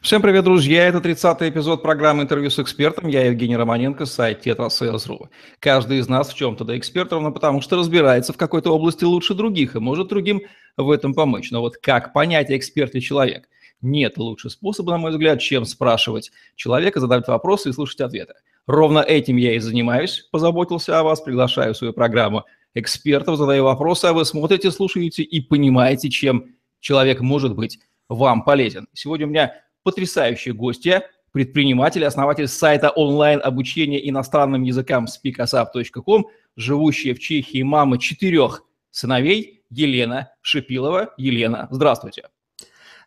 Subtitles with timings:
[0.00, 0.86] Всем привет, друзья!
[0.86, 3.08] Это 30-й эпизод программы «Интервью с экспертом».
[3.08, 5.26] Я Евгений Романенко, сайт TetraSales.ru.
[5.58, 9.34] Каждый из нас в чем-то да эксперт, ровно потому что разбирается в какой-то области лучше
[9.34, 10.42] других и может другим
[10.76, 11.50] в этом помочь.
[11.50, 13.48] Но вот как понять, эксперт ли человек?
[13.80, 18.34] Нет лучше способа, на мой взгляд, чем спрашивать человека, задавать вопросы и слушать ответы.
[18.68, 24.04] Ровно этим я и занимаюсь, позаботился о вас, приглашаю в свою программу экспертов, задаю вопросы,
[24.04, 28.86] а вы смотрите, слушаете и понимаете, чем человек может быть вам полезен.
[28.92, 37.62] Сегодня у меня потрясающие гости, предприниматель, основатель сайта онлайн-обучения иностранным языкам speakasap.com, живущая в Чехии
[37.62, 41.14] мама четырех сыновей Елена Шипилова.
[41.16, 42.24] Елена, здравствуйте.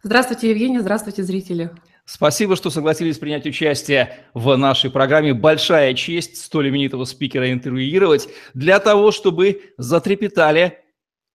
[0.04, 1.72] Здравствуйте, Евгений, здравствуйте, зрители.
[2.06, 5.34] Спасибо, что согласились принять участие в нашей программе.
[5.34, 10.81] Большая честь столь именитого спикера интервьюировать для того, чтобы затрепетали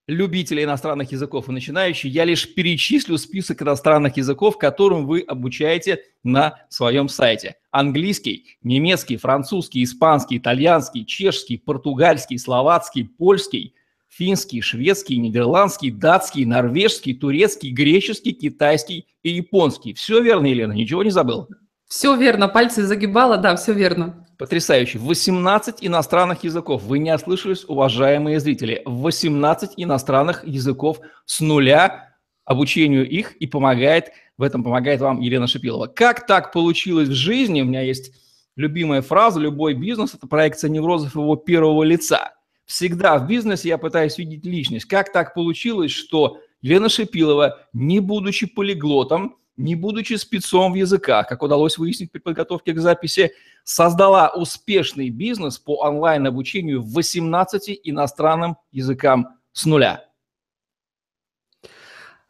[0.07, 6.61] любители иностранных языков и начинающие, я лишь перечислю список иностранных языков, которым вы обучаете на
[6.69, 7.57] своем сайте.
[7.71, 13.75] Английский, немецкий, французский, испанский, итальянский, чешский, португальский, словацкий, польский,
[14.09, 19.93] финский, шведский, нидерландский, датский, норвежский, турецкий, греческий, китайский и японский.
[19.95, 20.73] Все верно, Елена?
[20.73, 21.49] Ничего не забыл?
[21.89, 24.27] Все верно, пальцы загибала, да, все верно.
[24.39, 24.99] Потрясающе.
[24.99, 26.83] 18 иностранных языков.
[26.83, 28.83] Вы не ослышались, уважаемые зрители.
[28.85, 32.15] 18 иностранных языков с нуля
[32.45, 35.87] обучению их и помогает, в этом помогает вам Елена Шипилова.
[35.87, 37.63] Как так получилось в жизни?
[37.63, 38.13] У меня есть
[38.57, 42.35] любимая фраза, любой бизнес– это проекция неврозов его первого лица.
[42.65, 44.87] Всегда в бизнесе я пытаюсь видеть личность.
[44.87, 51.43] Как так получилось, что Елена Шипилова, не будучи полиглотом, не будучи спецом в языках, как
[51.43, 53.33] удалось выяснить при подготовке к записи,
[53.65, 60.07] создала успешный бизнес по онлайн-обучению 18 иностранным языкам с нуля.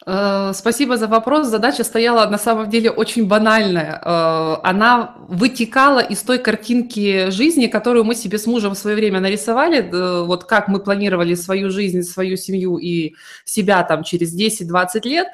[0.09, 1.47] Э, спасибо за вопрос.
[1.47, 4.01] Задача стояла на самом деле очень банальная.
[4.01, 9.19] Э, она вытекала из той картинки жизни, которую мы себе с мужем в свое время
[9.19, 9.79] нарисовали.
[9.79, 15.27] Э, вот как мы планировали свою жизнь, свою семью и себя там через 10-20 лет.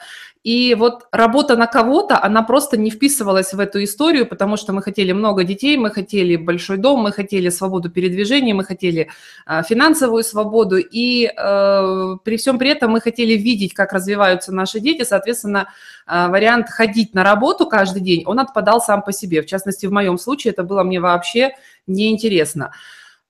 [0.44, 4.82] И вот работа на кого-то, она просто не вписывалась в эту историю, потому что мы
[4.82, 9.10] хотели много детей, мы хотели большой дом, мы хотели свободу передвижения, мы хотели
[9.48, 10.78] э, финансовую свободу.
[10.78, 15.04] И э, при всем при этом мы хотели видеть, как развиваются наши дети.
[15.04, 15.70] Соответственно,
[16.08, 19.42] э, вариант ходить на работу каждый день, он отпадал сам по себе.
[19.42, 21.52] В частности, в моем случае это было мне вообще
[21.88, 22.14] неинтересно.
[22.14, 22.72] интересно.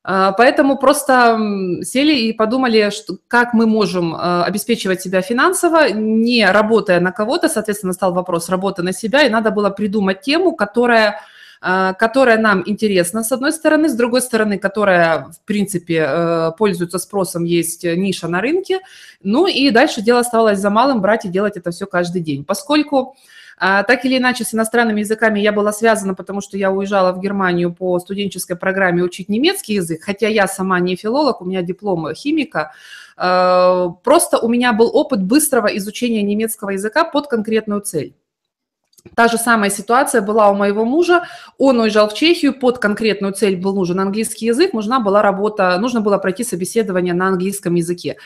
[0.05, 1.39] А, поэтому просто
[1.83, 7.47] сели и подумали, что, как мы можем а, обеспечивать себя финансово, не работая на кого-то,
[7.47, 11.21] соответственно, стал вопрос работы на себя, и надо было придумать тему, которая,
[11.61, 16.99] а, которая нам интересна, с одной стороны, с другой стороны, которая, в принципе, э, пользуется
[16.99, 18.81] спросом, есть ниша на рынке,
[19.23, 22.43] ну и дальше дело оставалось за малым, брать и делать это все каждый день.
[22.43, 23.15] Поскольку
[23.57, 27.19] а, так или иначе, с иностранными языками я была связана, потому что я уезжала в
[27.19, 32.13] Германию по студенческой программе учить немецкий язык, хотя я сама не филолог, у меня диплом
[32.13, 32.73] химика.
[33.15, 38.15] А, просто у меня был опыт быстрого изучения немецкого языка под конкретную цель.
[39.15, 41.23] Та же самая ситуация была у моего мужа.
[41.57, 45.99] Он уезжал в Чехию, под конкретную цель был нужен английский язык, нужна была работа, нужно
[45.99, 48.17] было пройти собеседование на английском языке.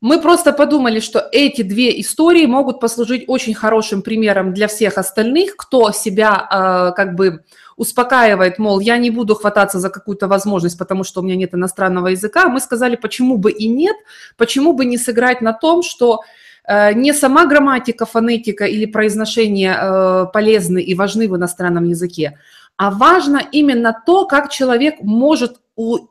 [0.00, 5.56] Мы просто подумали, что эти две истории могут послужить очень хорошим примером для всех остальных,
[5.56, 7.42] кто себя э, как бы
[7.76, 12.08] успокаивает, мол, я не буду хвататься за какую-то возможность, потому что у меня нет иностранного
[12.08, 12.48] языка.
[12.48, 13.96] Мы сказали, почему бы и нет,
[14.36, 16.20] почему бы не сыграть на том, что
[16.68, 22.38] э, не сама грамматика, фонетика или произношение э, полезны и важны в иностранном языке,
[22.76, 25.60] а важно именно то, как человек может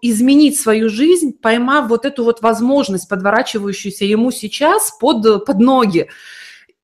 [0.01, 6.09] изменить свою жизнь, поймав вот эту вот возможность, подворачивающуюся ему сейчас под, под ноги.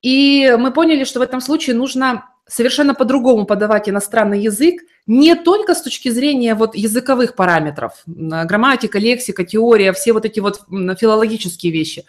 [0.02, 5.74] И мы поняли, что в этом случае нужно совершенно по-другому подавать иностранный язык, не только
[5.74, 12.04] с точки зрения вот языковых параметров, грамматика, лексика, теория, все вот эти вот филологические вещи.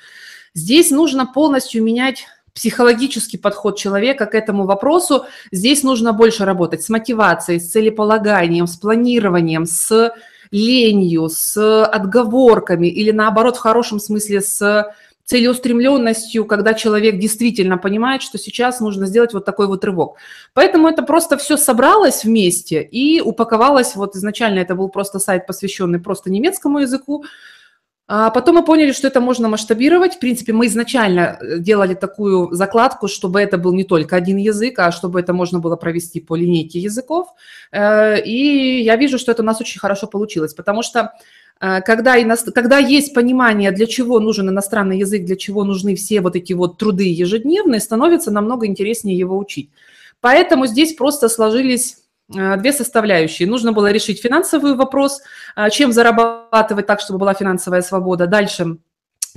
[0.53, 5.25] Здесь нужно полностью менять психологический подход человека к этому вопросу.
[5.51, 10.14] Здесь нужно больше работать с мотивацией, с целеполаганием, с планированием, с
[10.52, 14.93] ленью, с отговорками или наоборот в хорошем смысле с
[15.31, 20.17] целеустремленностью, когда человек действительно понимает, что сейчас нужно сделать вот такой вот рывок.
[20.53, 25.99] Поэтому это просто все собралось вместе и упаковалось, вот изначально это был просто сайт, посвященный
[25.99, 27.23] просто немецкому языку,
[28.13, 30.16] а потом мы поняли, что это можно масштабировать.
[30.16, 34.79] В принципе, мы изначально э, делали такую закладку, чтобы это был не только один язык,
[34.79, 37.29] а чтобы это можно было провести по линейке языков.
[37.72, 41.13] Э, и я вижу, что это у нас очень хорошо получилось, потому что
[41.61, 42.16] э, когда,
[42.53, 46.78] когда есть понимание, для чего нужен иностранный язык, для чего нужны все вот эти вот
[46.78, 49.69] труды ежедневные, становится намного интереснее его учить.
[50.19, 52.00] Поэтому здесь просто сложились
[52.31, 53.47] две составляющие.
[53.47, 55.22] Нужно было решить финансовый вопрос,
[55.55, 58.28] э, чем зарабатывать так, чтобы была финансовая свобода.
[58.28, 58.78] Дальше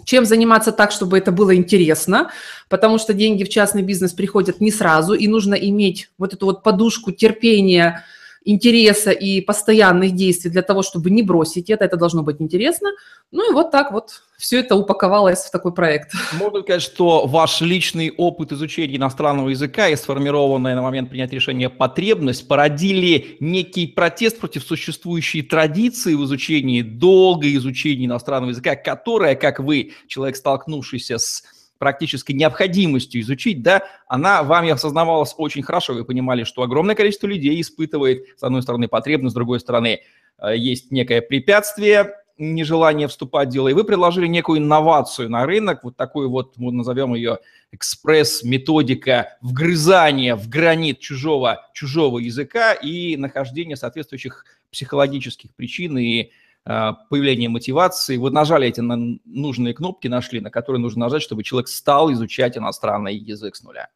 [0.04, 2.30] чем заниматься так, чтобы это было интересно,
[2.68, 6.62] потому что деньги в частный бизнес приходят не сразу, и нужно иметь вот эту вот
[6.62, 8.04] подушку терпения,
[8.44, 12.90] интереса и постоянных действий для того, чтобы не бросить это, это должно быть интересно.
[13.32, 16.12] Ну и вот так вот все это упаковалось в такой проект.
[16.34, 21.70] Можно сказать, что ваш личный опыт изучения иностранного языка и сформированная на момент принятия решения
[21.70, 29.60] потребность породили некий протест против существующей традиции в изучении, долгое изучение иностранного языка, которая, как
[29.60, 31.44] вы, человек, столкнувшийся с
[31.78, 35.94] практической необходимостью изучить, да, она вами осознавалась очень хорошо.
[35.94, 40.00] Вы понимали, что огромное количество людей испытывает, с одной стороны, потребность, с другой стороны,
[40.38, 45.84] э, есть некое препятствие, нежелание вступать в дело, и вы предложили некую инновацию на рынок,
[45.84, 47.38] вот такую вот, мы назовем ее
[47.70, 56.30] экспресс-методика вгрызания в гранит чужого, чужого языка и нахождения соответствующих психологических причин и
[56.64, 58.16] появление мотивации.
[58.16, 63.16] Вы нажали эти нужные кнопки, нашли, на которые нужно нажать, чтобы человек стал изучать иностранный
[63.16, 63.88] язык с нуля.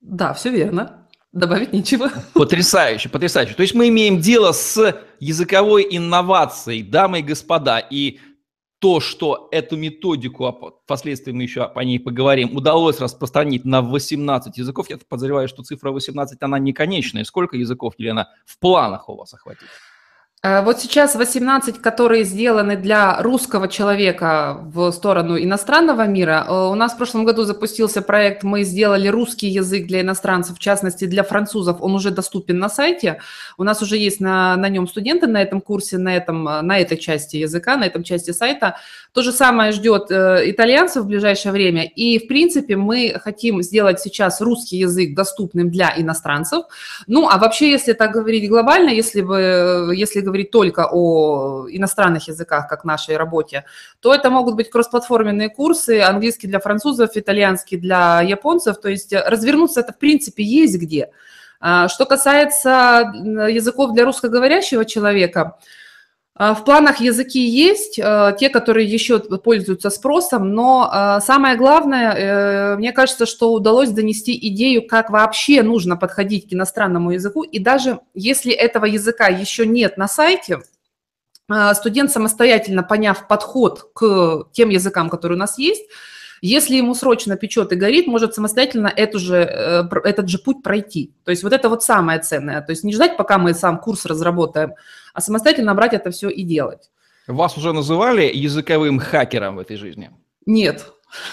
[0.00, 1.08] Да, все верно.
[1.32, 2.10] Добавить нечего.
[2.34, 3.54] Потрясающе, потрясающе.
[3.54, 8.20] То есть мы имеем дело с языковой инновацией, дамы и господа, и
[8.80, 10.52] то, что эту методику, а
[10.84, 15.92] впоследствии мы еще по ней поговорим, удалось распространить на 18 языков, я подозреваю, что цифра
[15.92, 17.24] 18, она не конечная.
[17.24, 19.68] Сколько языков, Елена, в планах у вас охватить?
[20.44, 26.44] Э, вот сейчас 18, которые сделаны для русского человека в сторону иностранного мира.
[26.48, 30.58] Э, у нас в прошлом году запустился проект, мы сделали русский язык для иностранцев, в
[30.58, 33.20] частности для французов, он уже доступен на сайте.
[33.56, 36.98] У нас уже есть на, на нем студенты на этом курсе, на, этом, на этой
[36.98, 38.76] части языка, на этом части сайта.
[39.12, 41.84] То же самое ждет э, итальянцев в ближайшее время.
[41.84, 46.64] И, в принципе, мы хотим сделать сейчас русский язык доступным для иностранцев.
[47.06, 52.28] Ну, а вообще, если так говорить глобально, если, бы, если говорить говорить только о иностранных
[52.28, 53.64] языках, как нашей работе,
[54.00, 59.80] то это могут быть кроссплатформенные курсы, английский для французов, итальянский для японцев, то есть развернуться
[59.80, 61.10] это в принципе есть где.
[61.60, 63.12] А, что касается
[63.48, 65.58] языков для русскоговорящего человека,
[66.34, 72.76] в планах языки есть, а, те, которые еще пользуются спросом, но а, самое главное, э,
[72.76, 78.00] мне кажется, что удалось донести идею, как вообще нужно подходить к иностранному языку, и даже
[78.14, 80.60] если этого языка еще нет на сайте,
[81.74, 85.84] студент самостоятельно поняв подход к тем языкам, которые у нас есть,
[86.42, 91.14] если ему срочно печет и горит, может самостоятельно эту же, э, этот же путь пройти.
[91.24, 92.60] То есть вот это вот самое ценное.
[92.62, 94.74] То есть не ждать, пока мы сам курс разработаем,
[95.14, 96.90] а самостоятельно брать это все и делать.
[97.26, 100.10] Вас уже называли языковым хакером в этой жизни?
[100.46, 100.92] Нет.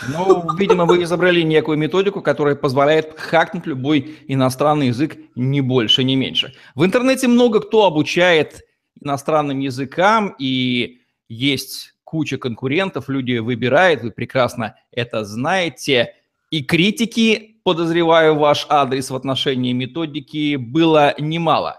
[0.10, 6.16] Ну, видимо, вы изобрели некую методику, которая позволяет хакнуть любой иностранный язык не больше, не
[6.16, 6.54] меньше.
[6.76, 8.62] В интернете много кто обучает
[9.02, 11.00] иностранным языкам, и
[11.30, 16.14] есть куча конкурентов, люди выбирают, вы прекрасно это знаете.
[16.52, 21.79] И критики, подозреваю, ваш адрес в отношении методики было немало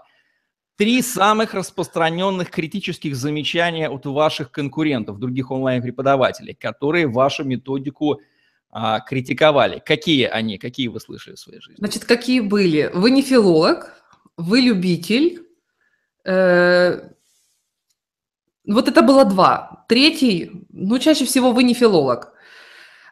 [0.81, 8.19] Три самых распространенных критических замечания от ваших конкурентов, других онлайн-преподавателей, которые вашу методику
[8.71, 9.79] а, критиковали.
[9.85, 11.75] Какие они, какие вы слышали в своей жизни?
[11.77, 12.89] Значит, какие были?
[12.95, 13.93] Вы не филолог,
[14.37, 15.45] вы любитель.
[16.25, 17.11] Э,
[18.65, 19.85] вот это было два.
[19.87, 22.30] Третий, ну, чаще всего вы не филолог.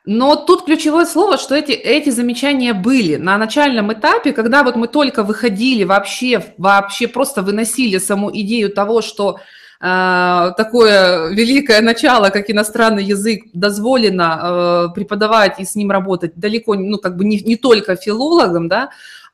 [0.06, 3.18] Но тут ключевое слово, что эти, эти замечания были.
[3.18, 9.02] На начальном этапе, когда вот мы только выходили вообще, вообще просто выносили саму идею того,
[9.02, 9.40] что
[9.82, 16.76] э, такое великое начало, как иностранный язык, дозволено э, преподавать и с ним работать далеко,
[16.76, 18.90] ну, как бы не, не только филологам, да,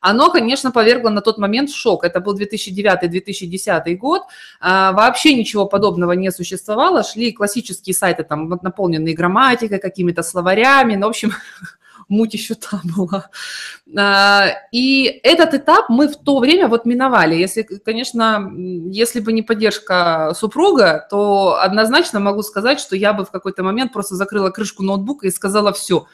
[0.05, 2.03] оно, конечно, повергло на тот момент в шок.
[2.03, 4.21] Это был 2009-2010 год.
[4.61, 7.03] А, вообще ничего подобного не существовало.
[7.03, 10.95] Шли классические сайты, там, наполненные грамматикой, какими-то словарями.
[10.95, 11.33] Ну, в общем,
[12.07, 13.31] муть еще там была.
[13.97, 17.33] А, и этот этап мы в то время вот миновали.
[17.33, 18.51] Если, конечно,
[18.91, 23.91] если бы не поддержка супруга, то однозначно могу сказать, что я бы в какой-то момент
[23.91, 26.05] просто закрыла крышку ноутбука и сказала, все,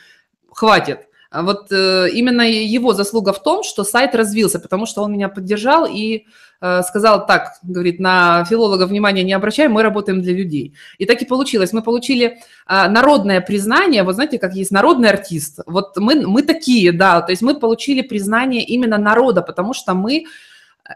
[0.50, 5.30] хватит, вот э, именно его заслуга в том, что сайт развился, потому что он меня
[5.30, 6.26] поддержал и
[6.60, 10.74] э, сказал так, говорит, на филолога внимания не обращаем, мы работаем для людей.
[10.98, 11.72] И так и получилось.
[11.72, 12.26] Мы получили
[12.68, 17.32] э, народное признание, вот знаете, как есть народный артист, вот мы, мы такие, да, то
[17.32, 20.26] есть мы получили признание именно народа, потому что мы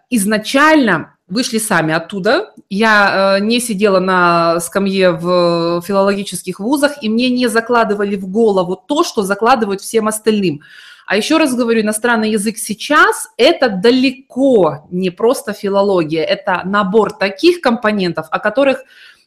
[0.09, 2.53] изначально вышли сами оттуда.
[2.69, 8.75] Я э, не сидела на скамье в филологических вузах, и мне не закладывали в голову
[8.75, 10.61] то, что закладывают всем остальным.
[11.07, 17.61] А еще раз говорю, иностранный язык сейчас– это далеко не просто филология, это набор таких
[17.61, 18.79] компонентов, о которых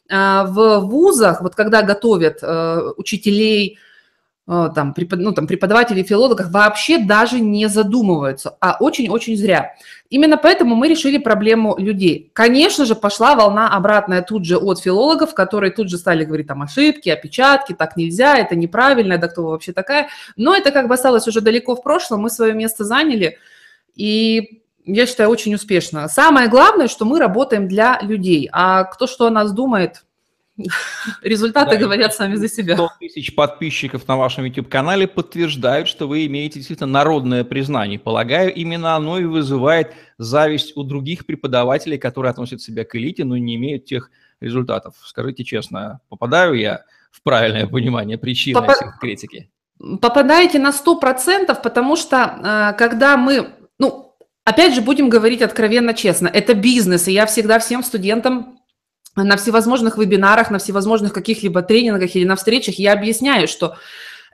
[0.09, 3.77] э, в вузах, вот когда готовят э, учителей,
[4.49, 9.75] там, препод, ну, там, преподавателей филологов вообще даже не задумываются, а очень-очень зря.
[10.09, 12.31] Именно поэтому мы решили проблему людей.
[12.33, 16.63] Конечно же, пошла волна обратная тут же от филологов, которые тут же стали говорить там
[16.63, 20.09] ошибки, опечатки, так нельзя, это неправильно, да кто вообще такая.
[20.35, 23.37] Но это как бы осталось уже далеко в прошлом, мы свое место заняли,
[23.95, 26.07] и я считаю, очень успешно.
[26.07, 30.03] Самое главное, что мы работаем для людей, а кто что о нас думает,
[31.21, 32.75] Результаты да, говорят сами за себя.
[32.75, 37.99] 100 тысяч подписчиков на вашем YouTube-канале подтверждают, что вы имеете действительно народное признание.
[37.99, 43.37] Полагаю, именно оно и вызывает зависть у других преподавателей, которые относят себя к элите, но
[43.37, 44.11] не имеют тех
[44.41, 44.95] результатов.
[45.03, 48.71] Скажите честно, попадаю я в правильное понимание причины Попа...
[48.71, 49.49] этих критики?
[50.01, 54.05] Попадаете на 100%, потому что э, когда мы, ну,
[54.45, 58.58] Опять же, будем говорить откровенно честно, это бизнес, и я всегда всем студентам
[59.15, 63.75] на всевозможных вебинарах, на всевозможных каких-либо тренингах или на встречах я объясняю, что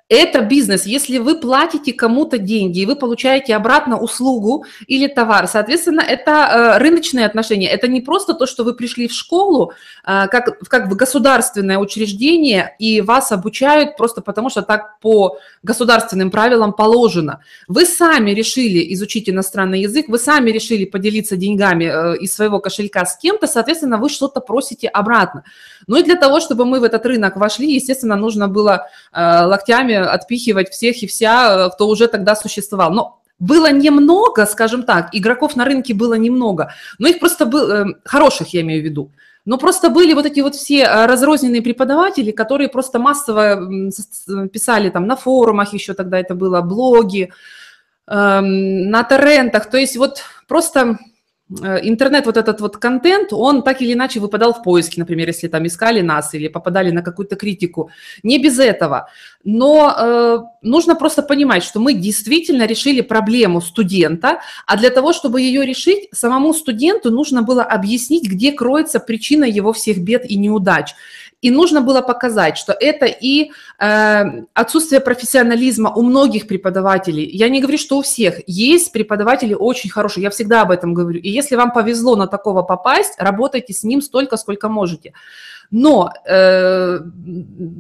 [0.08, 0.86] это бизнес.
[0.86, 6.78] Если вы платите кому-то деньги, и вы получаете обратно услугу или товар, соответственно, это э,
[6.78, 7.68] рыночные отношения.
[7.68, 9.72] Это не просто то, что вы пришли в школу,
[10.06, 16.30] э, как, как в государственное учреждение, и вас обучают просто потому, что так по государственным
[16.30, 17.42] правилам положено.
[17.68, 23.06] Вы сами решили изучить иностранный язык, вы сами решили поделиться деньгами э, из своего кошелька
[23.06, 25.44] с кем-то, соответственно, вы что-то просите обратно.
[25.88, 30.70] Ну и для того, чтобы мы в этот рынок вошли, естественно, нужно было локтями отпихивать
[30.70, 32.92] всех и вся, э, кто уже тогда существовал.
[32.92, 37.86] Но было немного, скажем так, игроков на рынке было немного, но их просто было, э,
[38.06, 39.12] хороших я имею в виду.
[39.46, 43.92] Но просто были вот эти вот все э, разрозненные преподаватели, которые просто массово
[44.52, 47.32] писали там на форумах еще тогда это было, блоги,
[48.08, 49.70] эм, на торрентах.
[49.70, 50.98] То есть вот просто
[51.50, 55.68] интернет, вот этот вот контент, он так или иначе выпадал в поиске, например, если там
[55.68, 57.92] искали нас или попадали на какую-то критику.
[58.24, 59.10] Не без этого.
[59.44, 65.40] Но э, нужно просто понимать, что мы действительно решили проблему студента, а для того, чтобы
[65.42, 70.96] ее решить, самому студенту нужно было объяснить, где кроется причина его всех бед и неудач.
[71.46, 74.24] И нужно было показать, что это и э,
[74.56, 77.30] отсутствие профессионализма у многих преподавателей.
[77.30, 78.40] Я не говорю, что у всех.
[78.48, 81.20] Есть преподаватели очень хорошие, я всегда об этом говорю.
[81.20, 85.14] И если вам повезло на такого попасть, работайте с ним столько, сколько можете.
[85.70, 87.00] Но, э,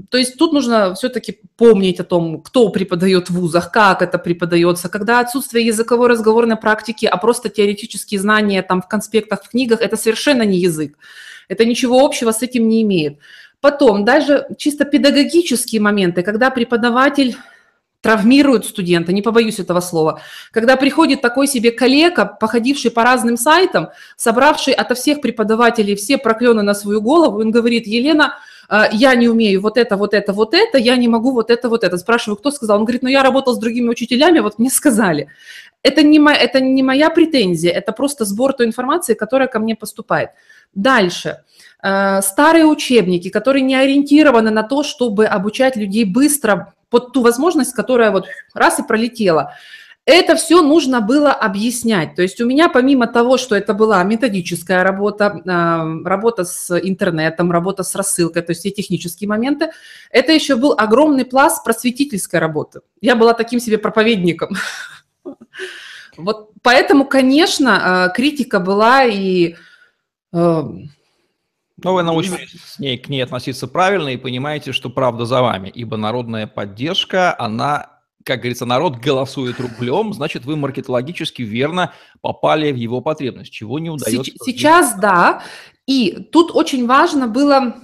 [0.09, 4.89] то есть тут нужно все-таки помнить о том, кто преподает в вузах, как это преподается,
[4.89, 9.97] когда отсутствие языковой разговорной практики, а просто теоретические знания там в конспектах, в книгах, это
[9.97, 10.97] совершенно не язык.
[11.47, 13.19] Это ничего общего с этим не имеет.
[13.65, 17.35] Потом, даже чисто педагогические моменты, когда преподаватель
[17.99, 23.89] травмирует студента, не побоюсь этого слова, когда приходит такой себе коллега, походивший по разным сайтам,
[24.17, 28.35] собравший ото всех преподавателей все проклены на свою голову, он говорит, Елена,
[28.69, 31.67] э, я не умею вот это, вот это, вот это, я не могу вот это,
[31.67, 31.97] вот это.
[31.97, 32.77] Спрашиваю, кто сказал?
[32.77, 35.29] Он говорит, ну я работал с другими учителями, вот мне сказали.
[35.81, 39.75] Это не, моя, это не моя претензия, это просто сбор той информации, которая ко мне
[39.75, 40.29] поступает.
[40.75, 41.39] Дальше.
[41.81, 47.73] Э, старые учебники, которые не ориентированы на то, чтобы обучать людей быстро под ту возможность,
[47.73, 49.53] которая вот раз и пролетела.
[50.05, 52.13] Это все нужно было объяснять.
[52.15, 57.51] То есть у меня помимо того, что это была методическая работа, э, работа с интернетом,
[57.51, 59.71] работа с рассылкой, то есть все технические моменты,
[60.11, 62.81] это еще был огромный пласт просветительской работы.
[63.01, 64.55] Я была таким себе проповедником.
[66.17, 69.55] Вот поэтому, конечно, э, критика была и
[70.35, 75.69] но вы научились с ней, к ней относиться правильно и понимаете, что правда за вами,
[75.69, 82.75] ибо народная поддержка, она как говорится, народ голосует рублем, значит, вы маркетологически верно попали в
[82.75, 84.31] его потребность, чего не удается.
[84.43, 85.43] Сейчас, да.
[85.85, 87.75] И тут очень важно было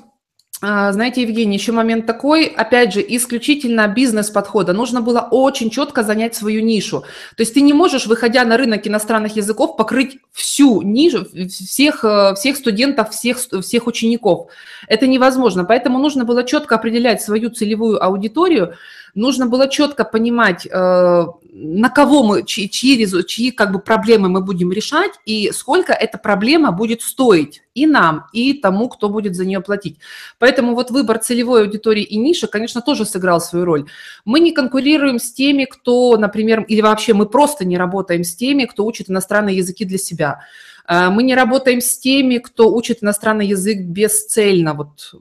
[0.62, 4.74] знаете, Евгений, еще момент такой, опять же, исключительно бизнес-подхода.
[4.74, 7.02] Нужно было очень четко занять свою нишу.
[7.36, 12.36] То есть ты не можешь, выходя на рынок иностранных языков, покрыть всю нишу, всех, э,
[12.36, 14.50] всех студентов, всех, всех учеников.
[14.88, 15.66] Это невозможно.
[15.66, 18.76] Поэтому нужно было четко определять свою целевую аудиторию,
[19.16, 24.42] нужно было четко понимать, э, на кого мы, чьи, чьи, чьи как бы проблемы мы
[24.42, 29.46] будем решать и сколько эта проблема будет стоить и нам, и тому, кто будет за
[29.46, 29.98] нее платить.
[30.40, 33.86] Поэтому вот выбор целевой аудитории и ниши, конечно, тоже сыграл свою роль.
[34.26, 38.66] Мы не конкурируем с теми, кто, например, или вообще мы просто не работаем с теми,
[38.66, 40.42] кто учит иностранные языки для себя.
[40.88, 45.14] Э, мы не работаем с теми, кто учит иностранный язык бесцельно, вот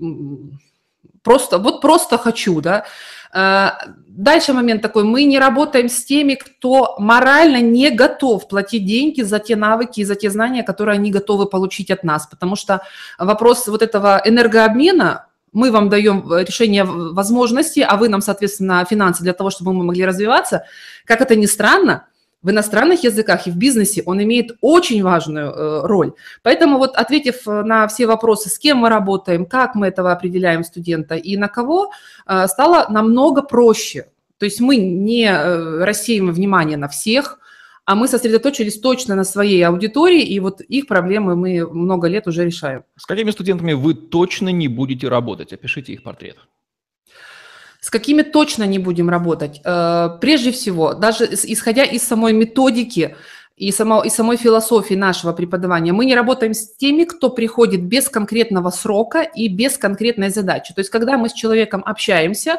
[1.23, 2.85] просто, вот просто хочу, да.
[3.33, 3.71] Э,
[4.09, 9.39] дальше момент такой, мы не работаем с теми, кто морально не готов платить деньги за
[9.39, 12.83] те навыки и за те знания, которые они готовы получить от нас, потому что
[13.19, 19.33] вопрос вот этого энергообмена, мы вам даем решение возможностей, а вы нам, соответственно, финансы для
[19.33, 20.65] того, чтобы мы могли развиваться,
[21.05, 22.07] как это ни странно,
[22.43, 26.13] в иностранных языках и в бизнесе он имеет очень важную э, роль.
[26.43, 30.65] Поэтому вот ответив э, на все вопросы, с кем мы работаем, как мы этого определяем
[30.65, 31.91] студента и на кого,
[32.27, 34.07] э, стало намного проще.
[34.39, 37.39] То есть мы не рассеиваем внимание на всех,
[37.85, 42.47] а мы сосредоточились точно на своей аудитории, и вот их проблемы мы много лет уже
[42.47, 42.85] решаем.
[42.97, 45.53] С какими студентами вы точно не будете работать?
[45.53, 46.37] Опишите их портрет.
[47.81, 49.61] С какими точно не будем работать?
[49.65, 53.17] Э, прежде всего, даже исходя из самой методики
[53.57, 58.11] и, само, и самой философии нашего преподавания, мы не работаем с теми, кто приходит без
[58.11, 60.75] конкретного срока и без конкретной задачи.
[60.75, 62.59] То есть, когда мы с человеком общаемся,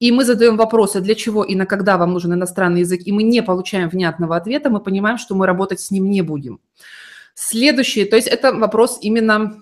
[0.00, 3.22] и мы задаем вопросы, для чего и на когда вам нужен иностранный язык, и мы
[3.22, 6.58] не получаем внятного ответа, мы понимаем, что мы работать с ним не будем.
[7.34, 9.60] Следующий, то есть это вопрос именно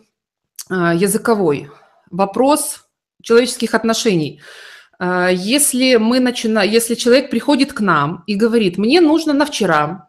[0.70, 1.68] э, языковой,
[2.10, 2.86] вопрос
[3.22, 4.40] человеческих отношений–
[4.98, 10.08] если мы начинаем, если человек приходит к нам и говорит, мне нужно на вчера,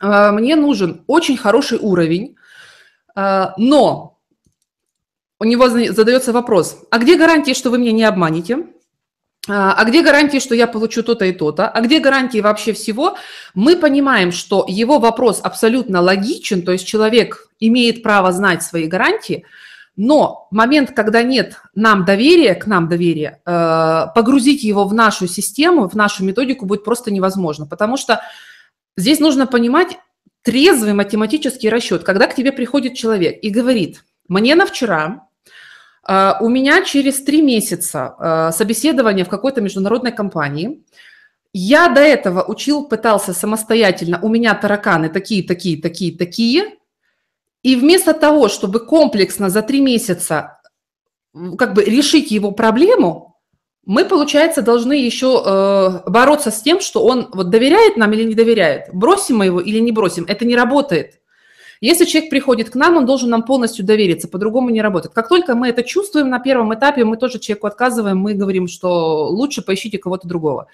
[0.00, 2.36] а, мне нужен очень хороший уровень,
[3.14, 4.18] а, но
[5.38, 8.66] у него задается вопрос, а где гарантии, что вы меня не обманете?
[9.48, 11.66] А где гарантии, что я получу то-то и то-то?
[11.66, 13.16] А где гарантии вообще всего?
[13.54, 19.44] Мы понимаем, что его вопрос абсолютно логичен, то есть человек имеет право знать свои гарантии–
[19.96, 25.88] но момент, когда нет нам доверия, к нам доверия, э, погрузить его в нашу систему,
[25.88, 28.20] в нашу методику будет просто невозможно, потому что
[28.96, 29.98] здесь нужно понимать
[30.42, 32.02] трезвый математический расчет.
[32.04, 35.28] Когда к тебе приходит человек и говорит, мне на вчера,
[36.08, 40.82] э, у меня через три месяца э, собеседование в какой-то международной компании,
[41.52, 46.76] я до этого учил, пытался самостоятельно, у меня тараканы такие, такие, такие, такие,
[47.62, 50.60] и вместо того, чтобы комплексно за три месяца
[51.58, 53.30] как бы решить его проблему,
[53.86, 58.34] мы, получается, должны еще э, бороться с тем, что он вот доверяет нам или не
[58.34, 58.88] доверяет.
[58.92, 61.20] Бросим мы его или не бросим, это не работает.
[61.80, 65.14] Если человек приходит к нам, он должен нам полностью довериться, по-другому не работает.
[65.14, 69.28] Как только мы это чувствуем на первом этапе, мы тоже человеку отказываем, мы говорим, что
[69.28, 70.66] лучше поищите кого-то другого.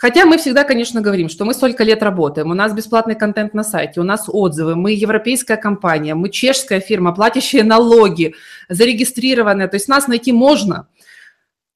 [0.00, 3.62] Хотя мы всегда, конечно, говорим, что мы столько лет работаем, у нас бесплатный контент на
[3.62, 8.34] сайте, у нас отзывы, мы европейская компания, мы чешская фирма, платящая налоги,
[8.70, 10.88] зарегистрированная, то есть нас найти можно.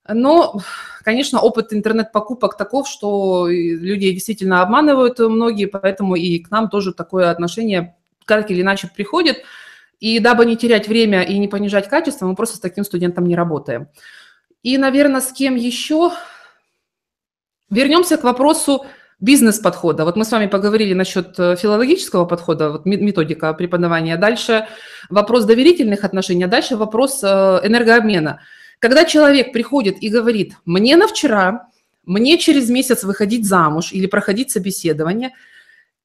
[0.08, 0.58] Но,
[1.02, 7.30] конечно, опыт интернет-покупок таков, что людей действительно обманывают многие, поэтому и к нам тоже такое
[7.30, 9.42] отношение как или иначе приходит.
[10.00, 13.37] И дабы не терять время и не понижать качество, мы просто с таким студентом не
[13.37, 13.88] работаем.
[14.62, 16.12] И, наверное, с кем еще
[17.70, 18.87] Вернемся к вопросу
[19.20, 20.05] бизнес-подхода.
[20.05, 24.16] Вот мы с вами поговорили насчет э, филологического подхода, вот методика преподавания.
[24.16, 24.66] Дальше
[25.09, 28.40] вопрос доверительных отношений, а дальше вопрос э, энергообмена.
[28.81, 31.68] Когда человек приходит и говорит, мне на вчера,
[32.05, 35.31] мне через месяц выходить замуж или проходить собеседование,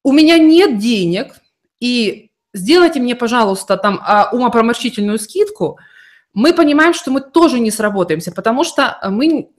[0.02, 1.34] у меня нет денег,
[1.78, 5.78] и сделайте мне, пожалуйста, там а, умопроморщительную скидку,
[6.34, 9.50] мы понимаем, что мы тоже не сработаемся, потому что мы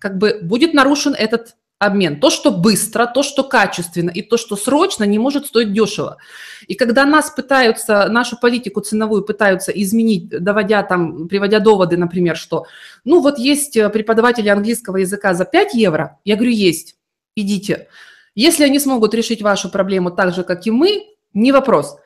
[0.00, 2.20] как бы будет нарушен этот обмен.
[2.20, 6.18] То, что быстро, то, что качественно и то, что срочно, не может стоить дешево.
[6.66, 12.66] И когда нас пытаются, нашу политику ценовую пытаются изменить, доводя там, приводя доводы, например, что,
[13.04, 16.96] ну вот есть э, преподаватели английского языка за 5 евро, я говорю, есть,
[17.36, 17.88] идите.
[18.34, 21.96] Если они смогут решить вашу проблему так же, как и мы, не вопрос.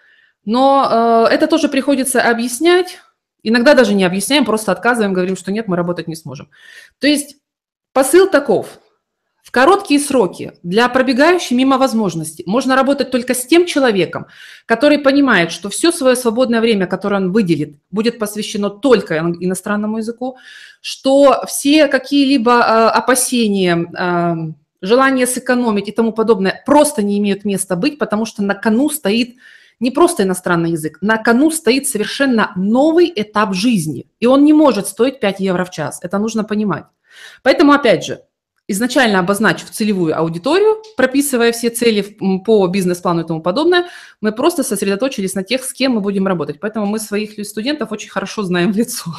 [0.44, 3.00] Но э, это тоже приходится объяснять,
[3.42, 6.50] иногда даже не объясняем, просто отказываем, говорим, что нет, мы работать не сможем.
[6.98, 7.36] То есть
[7.92, 8.78] Посыл таков.
[9.42, 14.28] В короткие сроки для пробегающей мимо возможностей можно работать только с тем человеком,
[14.66, 20.38] который понимает, что все свое свободное время, которое он выделит, будет посвящено только иностранному языку,
[20.80, 27.76] что все какие-либо э, опасения, э, желание сэкономить и тому подобное просто не имеют места
[27.76, 29.36] быть, потому что на кону стоит
[29.82, 34.86] не просто иностранный язык, на кону стоит совершенно новый этап жизни, и он не может
[34.86, 35.98] стоить 5 евро в час.
[36.02, 36.84] Это нужно понимать.
[37.42, 38.22] Поэтому, опять же,
[38.72, 42.02] изначально обозначив целевую аудиторию, прописывая все цели
[42.44, 43.86] по бизнес-плану и тому подобное,
[44.20, 46.60] мы просто сосредоточились на тех, с кем мы будем работать.
[46.60, 49.14] Поэтому мы своих студентов очень хорошо знаем в лицо.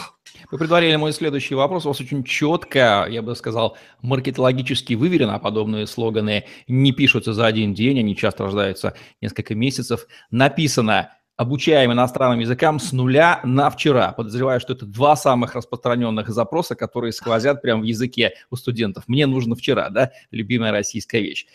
[0.52, 1.86] Вы предварили мой следующий вопрос.
[1.86, 5.40] У вас очень четко, я бы сказал, маркетологически выверено.
[5.40, 10.08] Подобные слоганы не пишутся за один день, они часто рождаются несколько месяцев.
[10.32, 14.12] Написано обучаем иностранным языкам с нуля на вчера.
[14.12, 19.06] Подозреваю, что это два самых распространенных запроса, которые сквозят прямо в языке у студентов.
[19.08, 21.48] Мне нужно вчера, да, любимая российская вещь.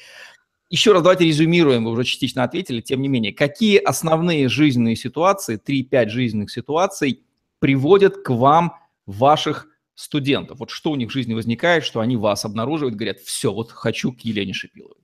[0.70, 3.32] Еще раз давайте резюмируем, вы уже частично ответили, тем не менее.
[3.32, 7.22] Какие основные жизненные ситуации, 3-5 жизненных ситуаций
[7.58, 8.74] приводят к вам
[9.06, 10.58] ваших студентов?
[10.58, 14.12] Вот что у них в жизни возникает, что они вас обнаруживают, говорят, все, вот хочу
[14.12, 14.98] к Елене Шипиловой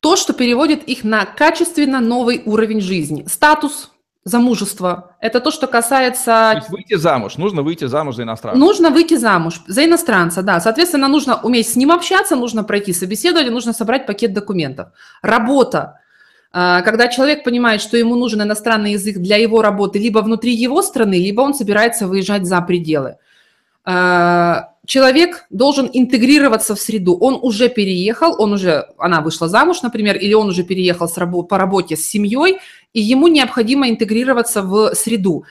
[0.00, 3.26] то, что переводит их на качественно новый уровень жизни.
[3.28, 3.90] Статус,
[4.24, 5.16] замужество.
[5.20, 6.50] Это то, что касается...
[6.52, 8.58] То есть выйти замуж, нужно выйти замуж за иностранца.
[8.58, 10.60] Нужно выйти замуж за иностранца, да.
[10.60, 14.88] Соответственно, нужно уметь с ним общаться, нужно пройти собеседование, нужно собрать пакет документов.
[15.22, 16.00] Работа.
[16.52, 20.82] А, когда человек понимает, что ему нужен иностранный язык для его работы либо внутри его
[20.82, 23.16] страны, либо он собирается выезжать за пределы.
[24.90, 27.16] Человек должен интегрироваться в среду.
[27.20, 31.44] Он уже переехал, он уже, она вышла замуж, например, или он уже переехал с рабо-
[31.44, 32.58] по работе с семьей,
[32.92, 35.44] и ему необходимо интегрироваться в среду.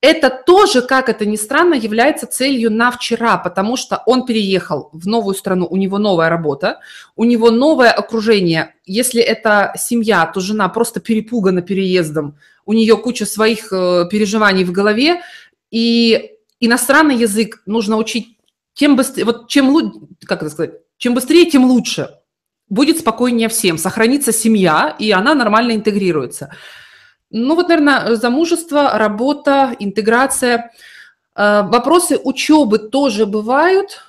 [0.00, 5.06] Это тоже, как это ни странно, является целью на вчера, потому что он переехал в
[5.06, 6.80] новую страну, у него новая работа,
[7.14, 8.74] у него новое окружение.
[8.86, 14.72] Если это семья, то жена просто перепугана переездом, у нее куча своих э, переживаний в
[14.72, 15.20] голове,
[15.70, 18.37] и иностранный язык нужно учить
[18.78, 22.10] тем быстрее, вот чем, как это сказать, чем быстрее, тем лучше.
[22.68, 26.54] Будет спокойнее всем, сохранится семья, и она нормально интегрируется.
[27.30, 30.70] Ну вот, наверное, замужество, работа, интеграция.
[31.34, 34.04] Э, вопросы учебы тоже бывают,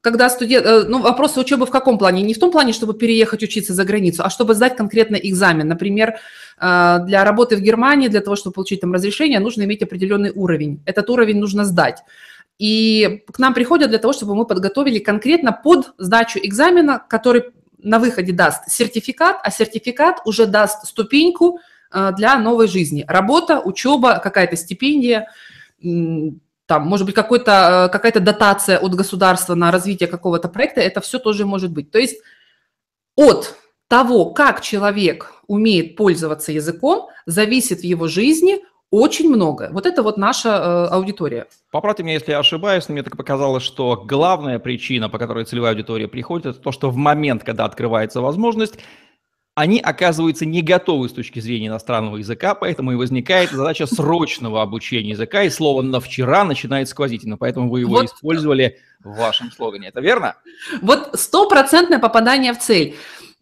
[0.00, 2.22] когда студент, э, ну, вопросы учебы в каком плане?
[2.22, 5.68] Не в том плане, чтобы переехать учиться за границу, а чтобы сдать конкретно экзамен.
[5.68, 6.14] Например,
[6.58, 10.80] э, для работы в Германии, для того, чтобы получить там разрешение, нужно иметь определенный уровень.
[10.86, 12.02] Этот уровень нужно сдать.
[12.58, 17.44] И к нам приходят для того, чтобы мы подготовили конкретно под сдачу экзамена, который
[17.78, 21.60] на выходе даст сертификат, а сертификат уже даст ступеньку
[21.92, 23.04] э, для новой жизни.
[23.06, 25.28] Работа, учеба, какая-то стипендия,
[25.80, 31.18] там, может быть, какой-то, э, какая-то дотация от государства на развитие какого-то проекта, это все
[31.20, 31.92] тоже может быть.
[31.92, 32.20] То есть
[33.14, 33.54] от
[33.88, 38.58] того, как человек умеет пользоваться языком, зависит в его жизни
[38.90, 39.68] очень много.
[39.72, 41.46] Вот это вот наша э, аудитория.
[41.70, 45.72] Поправьте меня, если я ошибаюсь, но мне так показалось, что главная причина, по которой целевая
[45.72, 48.78] аудитория приходит, это то, что в момент, когда открывается возможность,
[49.58, 55.10] они оказываются не готовы с точки зрения иностранного языка, поэтому и возникает задача срочного обучения
[55.10, 58.06] языка, и слово «на вчера» начинает сквозительно, поэтому вы его вот.
[58.06, 59.88] использовали в вашем слогане.
[59.88, 60.36] Это верно?
[60.80, 62.94] Вот стопроцентное попадание в цель.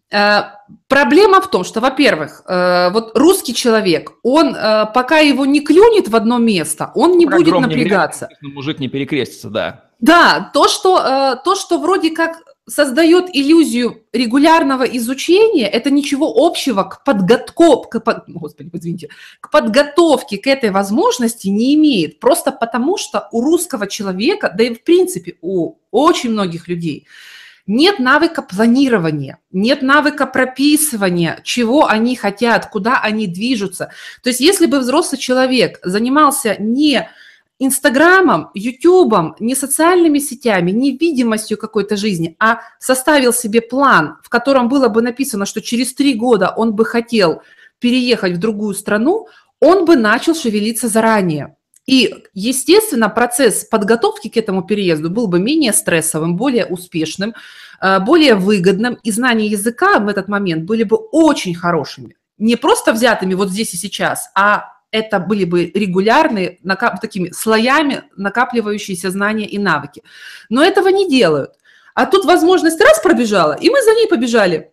[0.09, 0.43] Э,
[0.87, 6.07] проблема в том, что, во-первых, э, вот русский человек, он э, пока его не клюнет
[6.07, 8.29] в одно место, он не Про будет напрягаться.
[8.41, 9.83] Не мужик не перекрестится, да.
[9.99, 17.03] Да, то что, то, что вроде как создает иллюзию регулярного изучения, это ничего общего к
[17.03, 19.09] подготовке, к, господи, извините,
[19.41, 22.19] к подготовке к этой возможности не имеет.
[22.19, 27.07] Просто потому, что у русского человека, да и в принципе у очень многих людей,
[27.67, 33.91] нет навыка планирования, нет навыка прописывания, чего они хотят, куда они движутся.
[34.23, 37.09] То есть если бы взрослый человек занимался не
[37.59, 44.69] Инстаграмом, Ютубом, не социальными сетями, не видимостью какой-то жизни, а составил себе план, в котором
[44.69, 47.41] было бы написано, что через три года он бы хотел
[47.79, 49.27] переехать в другую страну,
[49.59, 51.56] он бы начал шевелиться заранее.
[51.87, 57.33] И, естественно, процесс подготовки к этому переезду был бы менее стрессовым, более успешным,
[57.81, 62.17] э, более выгодным, и знания языка в этот момент были бы очень хорошими.
[62.37, 68.03] Не просто взятыми вот здесь и сейчас, а это были бы регулярные, накап, такими слоями
[68.17, 70.03] накапливающиеся знания и навыки.
[70.49, 71.51] Но этого не делают.
[71.93, 74.71] А тут возможность раз пробежала, и мы за ней побежали.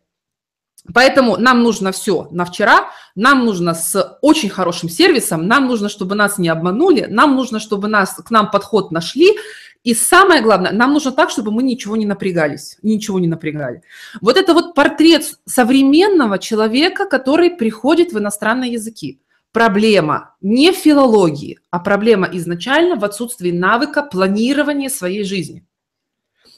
[0.93, 6.15] Поэтому нам нужно все на вчера, нам нужно с очень хорошим сервисом, нам нужно, чтобы
[6.15, 9.35] нас не обманули, нам нужно, чтобы нас, к нам подход нашли,
[9.83, 13.83] и самое главное, нам нужно так, чтобы мы ничего не напрягались, ничего не напрягали.
[14.21, 19.21] Вот это вот портрет современного человека, который приходит в иностранные языки.
[19.53, 25.65] Проблема не в филологии, а проблема изначально в отсутствии навыка планирования своей жизни.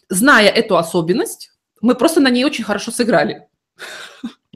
[0.09, 3.49] Зная эту особенность, мы просто на ней очень хорошо сыграли.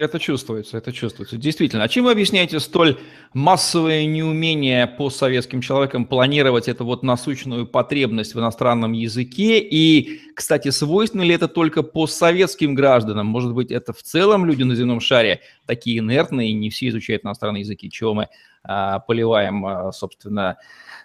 [0.01, 1.37] Это чувствуется, это чувствуется.
[1.37, 1.83] Действительно.
[1.83, 2.99] А чем вы объясняете столь
[3.35, 9.59] массовое неумение по советским человекам планировать эту вот насущную потребность в иностранном языке?
[9.59, 13.27] И, кстати, свойственно ли это только по советским гражданам?
[13.27, 17.61] Может быть, это в целом люди на земном шаре такие инертные, не все изучают иностранные
[17.61, 18.29] языки, чего мы
[18.63, 20.57] а, поливаем, а, собственно,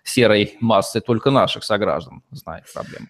[0.06, 3.08] серой массой только наших сограждан, знает проблему.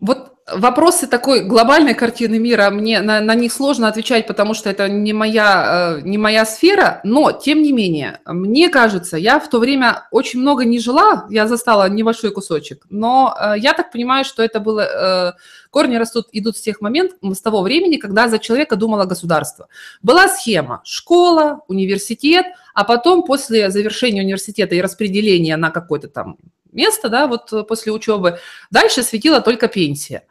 [0.00, 4.88] Вот вопросы такой глобальной картины мира, мне на, на них сложно отвечать, потому что это
[4.88, 9.58] не моя, э, не моя сфера, но тем не менее, мне кажется, я в то
[9.58, 14.42] время очень много не жила, я застала небольшой кусочек, но э, я так понимаю, что
[14.42, 15.32] это было, э,
[15.70, 19.68] корни растут, идут с тех моментов, с того времени, когда за человека думало государство.
[20.02, 26.36] Была схема школа, университет, а потом после завершения университета и распределения на какой-то там
[26.72, 28.38] место, да, вот э, после учебы,
[28.70, 30.24] дальше светила только пенсия.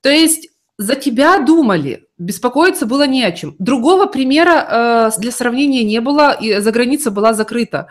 [0.00, 3.54] То есть за тебя думали, беспокоиться было не о чем.
[3.58, 7.88] Другого примера э, для сравнения не было, и за граница была закрыта.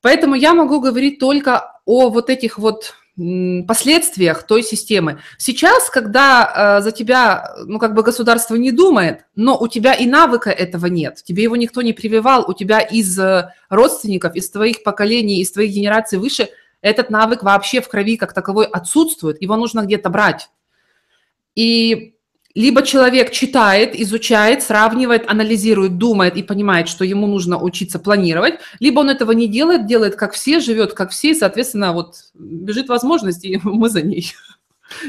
[0.00, 2.94] Поэтому я могу говорить только о вот этих вот
[3.68, 5.20] последствиях той системы.
[5.36, 10.06] Сейчас, когда э, за тебя, ну, как бы государство не думает, но у тебя и
[10.06, 14.82] навыка этого нет, тебе его никто не прививал, у тебя из э, родственников, из твоих
[14.82, 16.48] поколений, из твоих генераций выше–
[16.82, 20.50] этот навык вообще в крови как таковой отсутствует, его нужно где-то брать.
[21.54, 22.16] И
[22.54, 29.00] либо человек читает, изучает, сравнивает, анализирует, думает и понимает, что ему нужно учиться планировать, либо
[29.00, 33.44] он этого не делает, делает как все, живет как все, и, соответственно, вот бежит возможность,
[33.44, 34.34] и мы за ней.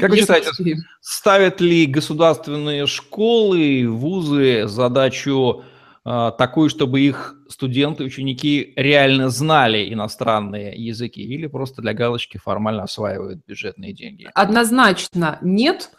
[0.00, 5.64] Как вы считаете, ставят ли государственные школы, вузы задачу
[6.04, 13.40] такую, чтобы их студенты, ученики реально знали иностранные языки или просто для галочки формально осваивают
[13.46, 14.28] бюджетные деньги?
[14.34, 15.90] Однозначно нет,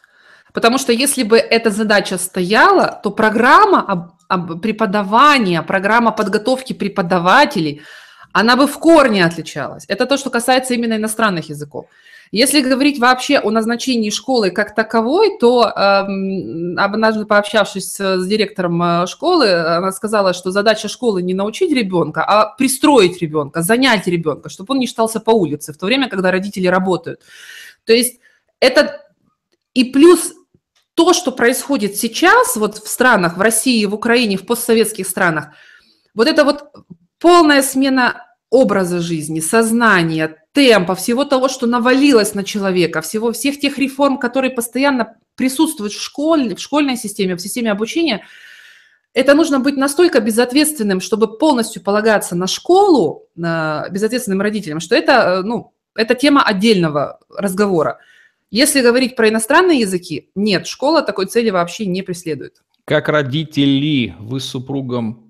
[0.53, 4.15] потому что если бы эта задача стояла, то программа
[4.61, 7.81] преподавания, программа подготовки преподавателей,
[8.31, 9.85] она бы в корне отличалась.
[9.87, 11.85] Это то, что касается именно иностранных языков.
[12.31, 15.69] Если говорить вообще о назначении школы как таковой, то э,
[16.77, 22.55] однажды пообщавшись с директором э, школы, она сказала, что задача школы не научить ребенка, а
[22.55, 26.67] пристроить ребенка, занять ребенка, чтобы он не считался по улице, в то время, когда родители
[26.67, 27.21] работают.
[27.85, 28.19] То есть
[28.59, 29.01] это
[29.73, 30.33] и плюс
[30.95, 35.49] то, что происходит сейчас вот в странах, в России, в Украине, в постсоветских странах,
[36.13, 36.63] вот это вот
[37.19, 38.25] полная смена
[38.55, 44.51] образа жизни, сознания, темпа, всего того, что навалилось на человека, всего, всех тех реформ, которые
[44.51, 48.25] постоянно присутствуют в, школе, в школьной системе, в системе обучения,
[49.13, 55.11] это нужно быть настолько безответственным, чтобы полностью полагаться на школу, на безответственным родителям, что это,
[55.11, 57.99] э, ну, это тема отдельного разговора.
[58.51, 62.61] Если говорить про иностранные языки, нет, школа такой цели вообще не преследует.
[62.85, 65.24] Как родители, вы с супругом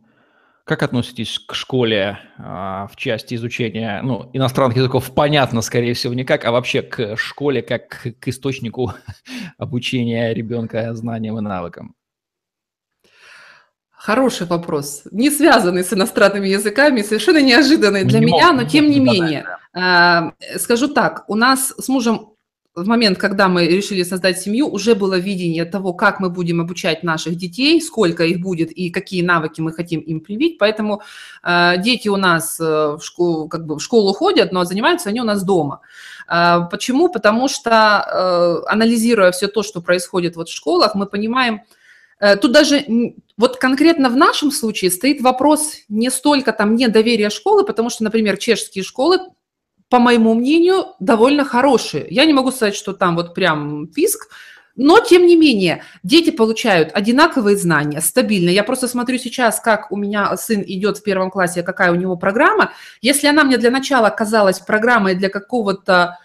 [0.65, 5.11] как относитесь к школе а, в части изучения ну, иностранных языков?
[5.13, 8.91] Понятно, скорее всего, никак, а вообще к школе как к источнику
[9.59, 11.95] обучения ребенка знаниям и навыкам?
[13.91, 15.03] Хороший вопрос.
[15.11, 19.45] Не связанный с иностранными языками, совершенно неожиданный для не меня, мог, но тем не менее.
[19.73, 20.33] Да.
[20.57, 22.34] Скажу так, у нас с мужем
[22.75, 27.03] в момент, когда мы решили создать семью, уже было видение того, как мы будем обучать
[27.03, 30.57] наших детей, сколько их будет и какие навыки мы хотим им привить.
[30.57, 31.01] Поэтому
[31.41, 35.21] э, дети у нас э, в, школу, как бы в школу ходят, но занимаются они
[35.21, 35.79] у нас дома.
[36.27, 37.07] Э, почему?
[37.07, 41.61] Потому что, э, анализируя все то, что происходит вот в школах, мы понимаем,
[42.19, 42.85] э, Тут даже
[43.37, 48.35] вот конкретно в нашем случае стоит вопрос не столько там недоверия школы, потому что, например,
[48.35, 49.19] чешские школы
[49.89, 52.07] по моему мнению, довольно хорошие.
[52.09, 54.29] Я не могу сказать, что там вот прям писк,
[54.75, 58.49] но, тем не менее, дети получают одинаковые знания, стабильно.
[58.49, 62.17] Я просто смотрю сейчас, как у меня сын идет в первом классе, какая у него
[62.17, 62.73] программа.
[63.01, 66.19] Если она мне для начала казалась программой для какого-то,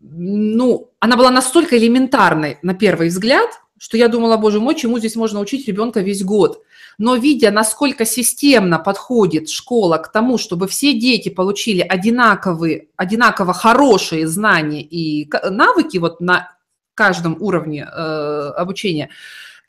[0.00, 5.16] ну, она была настолько элементарной на первый взгляд, что я думала, боже мой, чему здесь
[5.16, 6.62] можно учить ребенка весь год
[7.00, 14.28] но видя, насколько системно подходит школа к тому, чтобы все дети получили одинаковые, одинаково хорошие
[14.28, 16.52] знания и навыки вот на
[16.92, 19.08] каждом уровне э, обучения,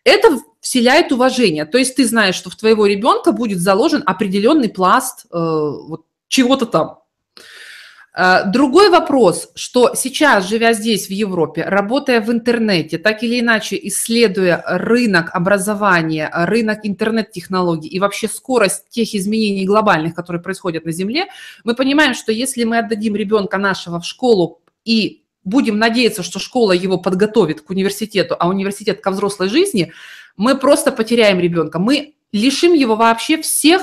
[0.04, 1.64] это вселяет уважение.
[1.64, 6.66] То есть ты знаешь, что в твоего ребенка будет заложен определенный пласт э, вот, чего-то
[6.66, 7.00] там.
[8.14, 13.80] Э, другой вопрос, что сейчас, живя здесь, в Европе, работая в интернете, так или иначе
[13.84, 21.28] исследуя рынок образования, рынок интернет-технологий и вообще скорость тех изменений глобальных, которые происходят на Земле,
[21.64, 26.74] мы понимаем, что если мы отдадим ребенка нашего в школу и будем надеяться, что школа
[26.74, 29.94] его подготовит к университету, а университет ко взрослой жизни,
[30.36, 31.80] мы просто потеряем ребенка.
[31.80, 33.82] Мы лишим его вообще всех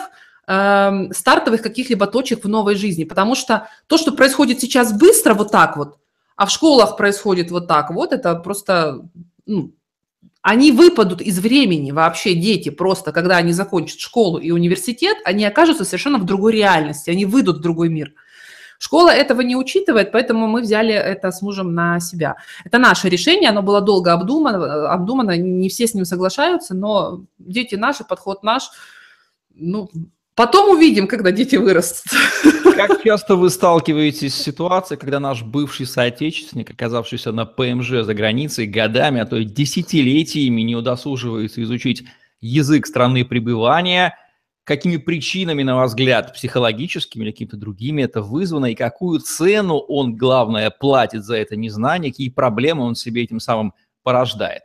[0.48, 3.04] э, стартовых каких-либо точек в новой жизни.
[3.04, 5.98] Потому что то, что происходит сейчас быстро, вот так вот,
[6.36, 9.02] а в школах происходит вот так вот, это просто...
[9.46, 9.72] Ну,
[10.40, 15.84] они выпадут из времени вообще, дети, просто когда они закончат школу и университет, они окажутся
[15.84, 18.14] совершенно в другой реальности, они выйдут в другой мир.
[18.78, 22.36] Школа этого не учитывает, поэтому мы взяли это с мужем на себя.
[22.64, 27.74] Это наше решение, оно было долго обдумано, обдумано не все с ним соглашаются, но дети
[27.74, 28.70] наши, подход наш,
[29.54, 29.90] ну,
[30.38, 32.12] Потом увидим, когда дети вырастут.
[32.76, 38.68] Как часто вы сталкиваетесь с ситуацией, когда наш бывший соотечественник, оказавшийся на ПМЖ за границей,
[38.68, 42.04] годами, а то и десятилетиями не удосуживается изучить
[42.40, 44.16] язык страны пребывания,
[44.62, 50.14] какими причинами, на ваш взгляд, психологическими или какими-то другими это вызвано, и какую цену он,
[50.14, 53.74] главное, платит за это незнание, какие проблемы он себе этим самым
[54.04, 54.62] порождает?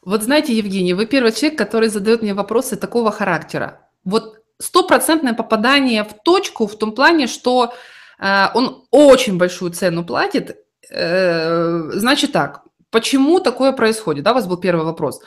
[0.00, 3.82] Вот знаете, Евгений, вы первый человек, который задает мне вопросы такого характера.
[4.02, 7.74] Вот стопроцентное попадание в точку в том плане, что
[8.18, 10.56] э, он очень большую цену платит.
[10.90, 14.24] Э, значит так, почему такое происходит?
[14.24, 15.20] Да, у вас был первый вопрос.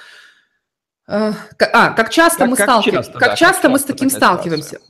[1.08, 1.34] Э,
[1.74, 3.12] а, как часто как, мы сталкиваемся?
[3.12, 4.70] Как, да, часто, как часто мы с таким сталкиваемся?
[4.70, 4.90] Ситуация?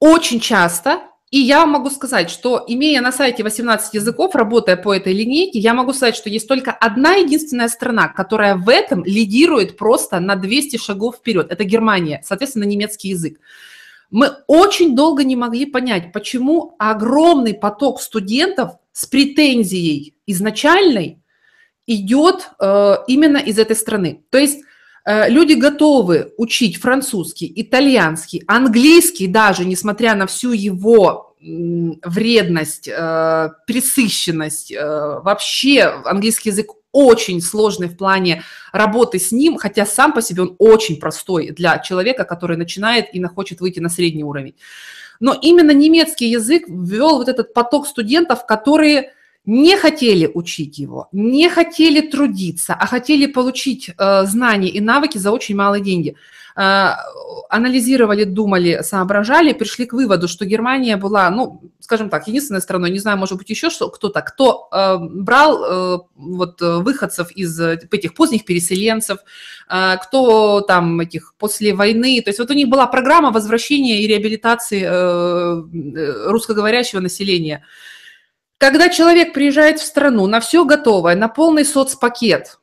[0.00, 1.02] Очень часто.
[1.30, 5.74] И я могу сказать, что имея на сайте 18 языков, работая по этой линейке, я
[5.74, 10.78] могу сказать, что есть только одна единственная страна, которая в этом лидирует просто на 200
[10.78, 11.46] шагов вперед.
[11.52, 13.38] Это Германия, соответственно, немецкий язык.
[14.10, 21.22] Мы очень долго не могли понять, почему огромный поток студентов с претензией изначальной
[21.86, 24.24] идет э, именно из этой страны.
[24.30, 24.60] То есть
[25.04, 34.72] э, люди готовы учить французский, итальянский, английский даже, несмотря на всю его вредность, э, пресыщенность,
[34.72, 40.42] э, вообще английский язык очень сложный в плане работы с ним, хотя сам по себе
[40.42, 44.54] он очень простой для человека, который начинает и хочет выйти на средний уровень.
[45.20, 49.12] Но именно немецкий язык ввел вот этот поток студентов, которые
[49.44, 55.30] не хотели учить его, не хотели трудиться, а хотели получить э, знания и навыки за
[55.32, 56.16] очень малые деньги.
[56.60, 56.94] Э,
[57.48, 62.98] анализировали, думали, соображали, пришли к выводу, что Германия была, ну, скажем так, единственной страной, не
[62.98, 68.44] знаю, может быть, еще что, кто-то, кто э, брал э, вот выходцев из этих поздних
[68.44, 69.18] переселенцев,
[69.68, 74.06] э, кто там этих после войны, то есть вот у них была программа возвращения и
[74.06, 77.64] реабилитации э, э русскоговорящего населения.
[78.58, 82.59] Когда человек приезжает в страну на все готовое, на полный соцпакет,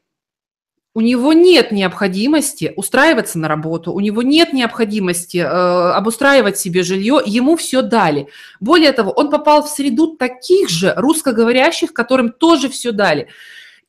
[0.98, 7.22] у него нет необходимости устраиваться на работу, у него нет необходимости э, обустраивать себе жилье,
[7.24, 8.30] ему все дали.
[8.60, 13.28] Более того, он попал в среду таких же русскоговорящих, которым тоже все дали.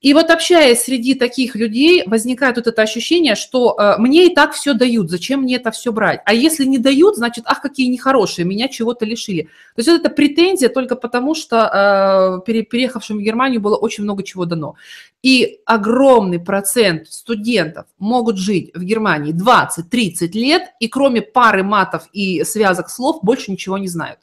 [0.00, 4.52] И вот общаясь среди таких людей, возникает вот это ощущение, что э, мне и так
[4.52, 6.20] все дают, зачем мне это все брать?
[6.24, 9.42] А если не дают, значит, ах, какие нехорошие, меня чего-то лишили.
[9.42, 14.22] То есть вот эта претензия только потому, что э, переехавшим в Германию было очень много
[14.22, 14.76] чего дано.
[15.24, 22.44] И огромный процент студентов могут жить в Германии 20-30 лет, и кроме пары матов и
[22.44, 24.20] связок слов больше ничего не знают.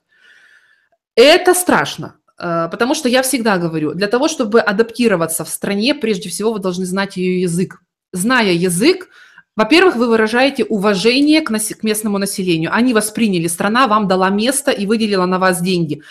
[1.15, 2.15] Это страшно.
[2.39, 6.59] Э, потому что я всегда говорю, для того, чтобы адаптироваться в стране, прежде всего вы
[6.59, 7.81] должны знать ее язык.
[8.13, 9.09] Зная язык,
[9.55, 12.73] во-первых, вы выражаете уважение к, к местному населению.
[12.73, 16.01] Они восприняли, страна вам дала место и выделила на вас деньги.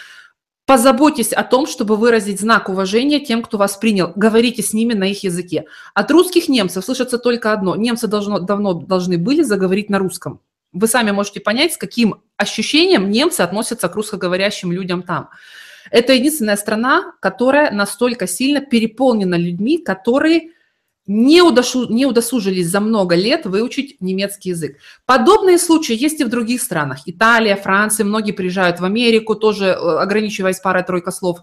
[0.66, 4.12] Позаботьтесь о том, чтобы выразить знак уважения тем, кто вас принял.
[4.16, 5.66] Говорите с ними на их языке.
[5.92, 7.76] От русских немцев слышится только одно.
[7.76, 10.40] Немцы должно, давно должны были заговорить на русском.
[10.72, 15.28] Вы сами можете понять, с каким ощущением немцы относятся к русскоговорящим людям там.
[15.90, 20.50] Это единственная страна, которая настолько сильно переполнена людьми, которые
[21.06, 24.78] не, удошу, не удосужились за много лет выучить немецкий язык.
[25.04, 27.00] Подобные случаи есть и в других странах.
[27.04, 31.40] Италия, Франция, многие приезжают в Америку, тоже э, ограничиваясь парой-тройкой слов.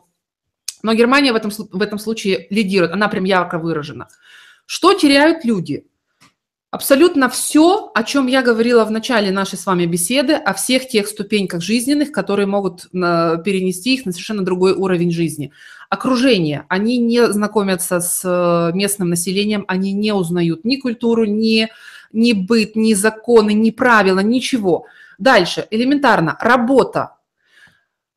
[0.83, 4.07] Но Германия в этом, в этом случае лидирует, она прям ярко выражена.
[4.65, 5.85] Что теряют люди?
[6.71, 11.05] Абсолютно все, о чем я говорила в начале нашей с вами беседы, о всех тех
[11.09, 15.51] ступеньках жизненных, которые могут перенести их на совершенно другой уровень жизни.
[15.89, 16.63] Окружение.
[16.69, 21.67] Они не знакомятся с э, местным населением, они не узнают ни культуру, ни,
[22.13, 24.85] ни быт, ни законы, ни правила, ничего.
[25.17, 27.15] Дальше, элементарно, работа.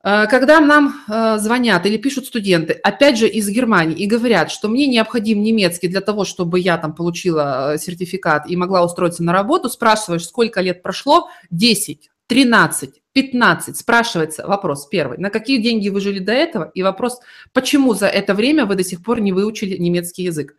[0.04, 4.68] Э, когда нам э, звонят или пишут студенты, опять же из Германии, и говорят, что
[4.68, 9.32] мне необходим немецкий для того, чтобы я там получила э, сертификат и могла устроиться на
[9.32, 16.00] работу, спрашиваешь, сколько лет прошло, 10, 13, 15, спрашивается вопрос первый, на какие деньги вы
[16.00, 17.20] жили до этого, и вопрос,
[17.54, 20.54] почему за это время вы до сих пор не выучили немецкий язык.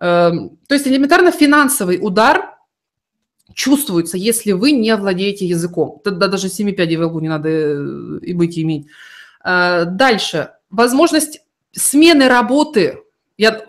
[0.00, 2.53] Эм, то есть элементарно финансовый удар
[3.54, 6.00] чувствуется, если вы не владеете языком.
[6.04, 8.86] Тогда даже 7 пядей в лбу не надо э, и быть иметь.
[9.40, 10.50] А, дальше.
[10.70, 11.40] Возможность
[11.72, 12.98] смены работы.
[13.38, 13.64] Я,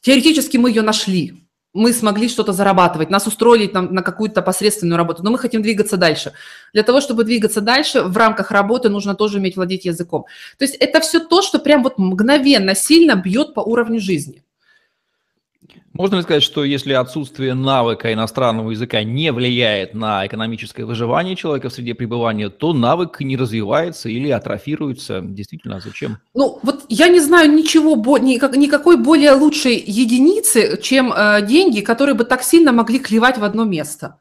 [0.00, 1.44] теоретически мы ее нашли.
[1.72, 5.96] мы смогли что-то зарабатывать, нас устроили там, на какую-то посредственную работу, но мы хотим двигаться
[5.96, 6.32] дальше.
[6.72, 10.24] Для того, чтобы двигаться дальше, в рамках работы нужно тоже уметь владеть языком.
[10.58, 14.42] То есть это все то, что прям вот мгновенно, сильно бьет по уровню жизни.
[15.92, 21.68] Можно ли сказать, что если отсутствие навыка иностранного языка не влияет на экономическое выживание человека
[21.68, 25.20] в среде пребывания, то навык не развивается или атрофируется?
[25.20, 26.18] Действительно, а зачем?
[26.32, 32.24] Ну, вот я не знаю ничего, никакой более лучшей единицы, чем э, деньги, которые бы
[32.24, 34.18] так сильно могли клевать в одно место.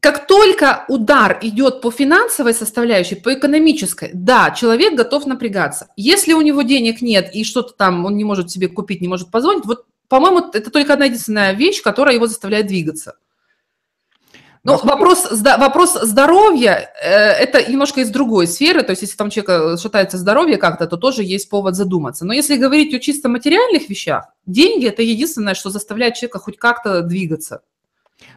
[0.00, 5.88] Как только удар идет по финансовой составляющей, по экономической, да, человек готов напрягаться.
[5.96, 9.30] Если у него денег нет и что-то там он не может себе купить, не может
[9.30, 13.16] позволить, вот по-моему, это только одна единственная вещь, которая его заставляет двигаться.
[14.64, 14.94] Но Насколько...
[14.94, 20.18] вопрос, вопрос здоровья э,– это немножко из другой сферы, то есть если там человека шатается
[20.18, 22.24] здоровье как-то, то тоже есть повод задуматься.
[22.24, 27.02] Но если говорить о чисто материальных вещах, деньги– это единственное, что заставляет человека хоть как-то
[27.02, 27.62] двигаться.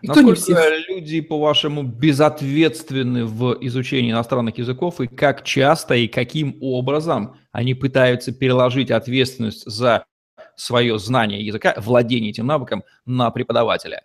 [0.02, 7.38] И Насколько люди, по-вашему, безответственны в изучении иностранных языков, и как часто и каким образом
[7.52, 10.06] они пытаются переложить ответственность за
[10.56, 14.04] свое знание языка, владение этим навыком на преподавателя?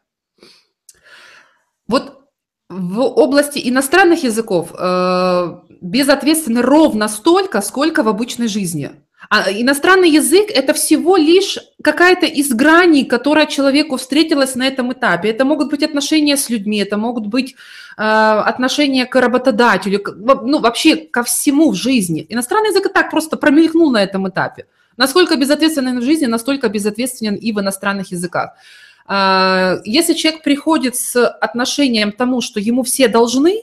[1.86, 2.20] Вот
[2.68, 8.92] в области иностранных языков э, безответственны ровно столько, сколько в обычной жизни.
[9.28, 15.28] А иностранный язык– это всего лишь какая-то из граней, которая человеку встретилась на этом этапе.
[15.28, 17.54] Это могут быть отношения с людьми, это могут быть
[17.96, 20.02] э, отношения к работодателю,
[20.44, 22.24] ну, вообще ко всему в жизни.
[22.28, 24.66] Иностранный язык и так просто промелькнул на этом этапе.
[25.00, 28.50] Насколько безответственен в жизни, настолько безответственен и в иностранных языках.
[29.06, 33.62] А, если человек приходит с отношением к тому, что ему все должны,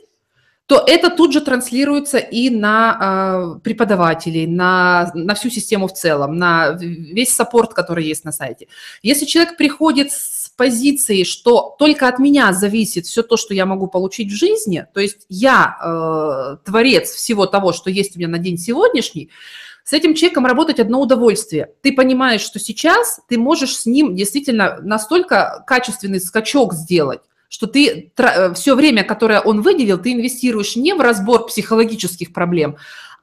[0.65, 6.38] то это тут же транслируется и на э, преподавателей, на, на всю систему в целом,
[6.38, 8.67] на весь саппорт, который есть на сайте.
[9.03, 13.85] Если человек приходит с позиции, что только от меня зависит все то, что я могу
[13.85, 18.39] получить в жизни, то есть я э, творец всего того, что есть у меня на
[18.39, 19.29] день сегодняшний,
[19.88, 21.69] с этим человеком работать одно удовольствие.
[21.81, 28.11] Ты понимаешь, что сейчас ты можешь с ним действительно настолько качественный скачок сделать, что ты
[28.17, 32.75] э, все время, которое он выделил, ты инвестируешь не в разбор психологических проблем,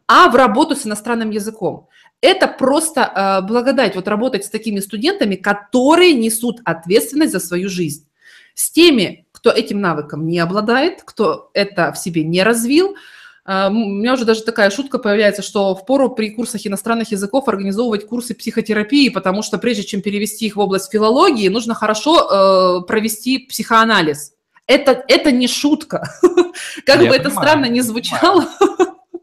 [0.08, 1.88] а в работу с иностранным языком.
[2.22, 8.08] Это просто э, благодать вот работать с такими студентами, которые несут ответственность за свою жизнь.
[8.54, 12.96] С теми, кто этим навыком не обладает, кто это в себе не развил–
[13.46, 18.06] у меня уже даже такая шутка появляется, что в пору при курсах иностранных языков организовывать
[18.06, 23.40] курсы психотерапии, потому что прежде чем перевести их в область филологии, нужно хорошо э, провести
[23.40, 24.32] психоанализ.
[24.66, 26.10] Это, это не шутка.
[26.86, 28.46] Как бы это странно не звучало,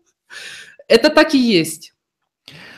[0.88, 1.94] это так и есть.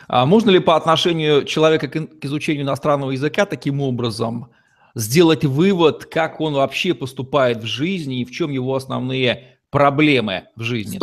[0.08, 4.50] А можно ли по отношению человека к изучению иностранного языка таким образом
[4.96, 10.62] сделать вывод, как он вообще поступает в жизни и в чем его основные проблемы в
[10.62, 10.98] жизни.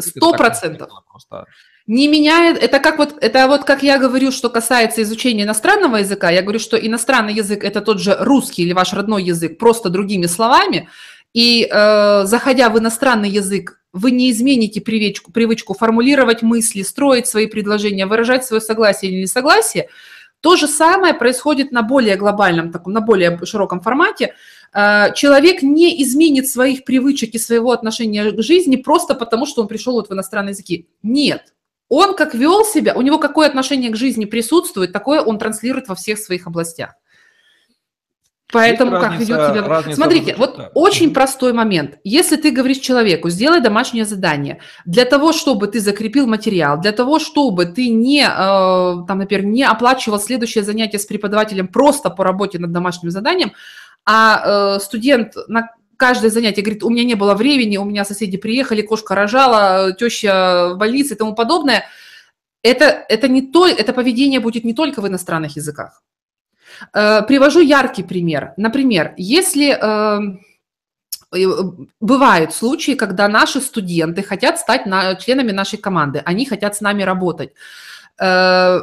[0.00, 0.88] Сто процентов.
[1.86, 6.30] Не меняет, это как вот, это вот как я говорю, что касается изучения иностранного языка,
[6.30, 10.26] я говорю, что иностранный язык это тот же русский или ваш родной язык, просто другими
[10.26, 10.88] словами,
[11.32, 17.46] и э, заходя в иностранный язык, вы не измените привычку, привычку формулировать мысли, строить свои
[17.46, 19.88] предложения, выражать свое согласие или несогласие.
[20.40, 24.34] То же самое происходит на более глобальном, таком, на более широком формате.
[24.74, 29.68] Э, человек не изменит своих привычек и своего отношения к жизни просто потому, что он
[29.68, 30.88] пришел вот в иностранные языки.
[31.02, 31.54] Нет.
[31.88, 35.94] Он как вел себя, у него какое отношение к жизни присутствует, такое он транслирует во
[35.94, 36.94] всех своих областях.
[38.52, 39.94] Поэтому Есть как разница, ведет себя...
[39.94, 40.70] Смотрите, вот да.
[40.74, 41.98] очень простой момент.
[42.04, 47.18] Если ты говоришь человеку, сделай домашнее задание, для того, чтобы ты закрепил материал, для того,
[47.18, 52.60] чтобы ты не, э, там, например, не оплачивал следующее занятие с преподавателем просто по работе
[52.60, 53.52] над домашним заданием,
[54.06, 58.36] а э, студент на каждое занятие говорит, у меня не было времени, у меня соседи
[58.36, 61.84] приехали, кошка рожала, теща в больнице и тому подобное,
[62.62, 66.02] это, это, не то, это поведение будет не только в иностранных языках.
[66.92, 68.52] Э, привожу яркий пример.
[68.56, 70.38] Например, если э,
[72.00, 77.02] бывают случаи, когда наши студенты хотят стать на, членами нашей команды, они хотят с нами
[77.02, 77.52] работать.
[78.18, 78.80] Э,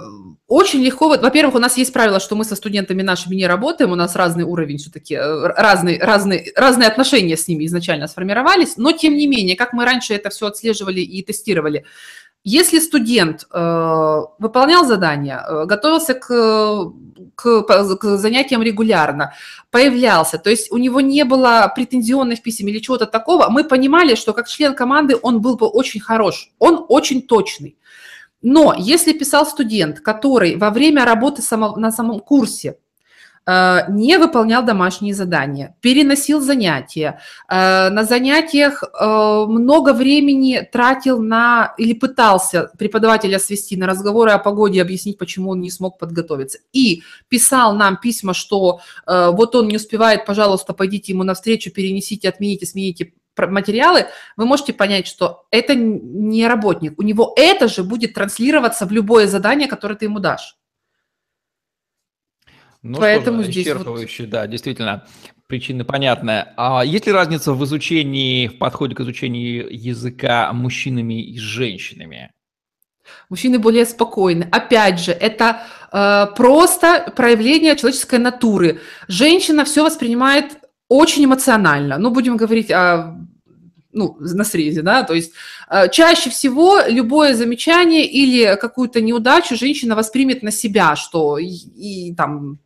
[0.47, 3.95] очень легко, во-первых, у нас есть правило, что мы со студентами нашими не работаем, у
[3.95, 9.15] нас разный уровень все-таки, э, разные, разные, разные отношения с ними изначально сформировались, но тем
[9.15, 11.85] не менее, как мы раньше это все отслеживали и тестировали,
[12.43, 16.91] если студент э, выполнял задание, э, готовился к,
[17.35, 19.33] к, к занятиям регулярно,
[19.71, 24.33] появлялся, то есть у него не было претензионных писем или чего-то такого, мы понимали, что
[24.33, 27.77] как член команды он был бы очень хорош, он очень точный.
[28.41, 32.77] Но если писал студент, который во время работы само, на самом курсе
[33.45, 37.19] не выполнял домашние задания, переносил занятия,
[37.49, 44.39] э, на занятиях э, много времени тратил на или пытался преподавателя свести на разговоры о
[44.39, 46.59] погоде, объяснить, почему он не смог подготовиться.
[46.71, 52.65] И писал нам письма, что вот он не успевает, пожалуйста, пойдите ему навстречу, перенесите, отмените,
[52.65, 56.93] смените материалы, вы можете понять, что это не работник.
[56.97, 60.55] У него это же будет транслироваться в любое задание, которое ты ему дашь.
[62.83, 64.29] Ну, Поэтому что же, здесь вот...
[64.29, 65.05] да, действительно,
[65.47, 66.47] причины понятны.
[66.57, 72.31] А есть ли разница в изучении, в подходе к изучению языка мужчинами и женщинами?
[73.29, 74.47] Мужчины более спокойны.
[74.51, 78.81] Опять же, это э, просто проявление человеческой натуры.
[79.07, 80.57] Женщина все воспринимает
[80.89, 81.97] очень эмоционально.
[81.97, 83.17] Ну, будем говорить о
[83.95, 85.33] ну, на срезе, да, то есть
[85.69, 92.15] э, чаще всего любое замечание или какую-то неудачу женщина воспримет на себя, что и, и
[92.15, 92.57] там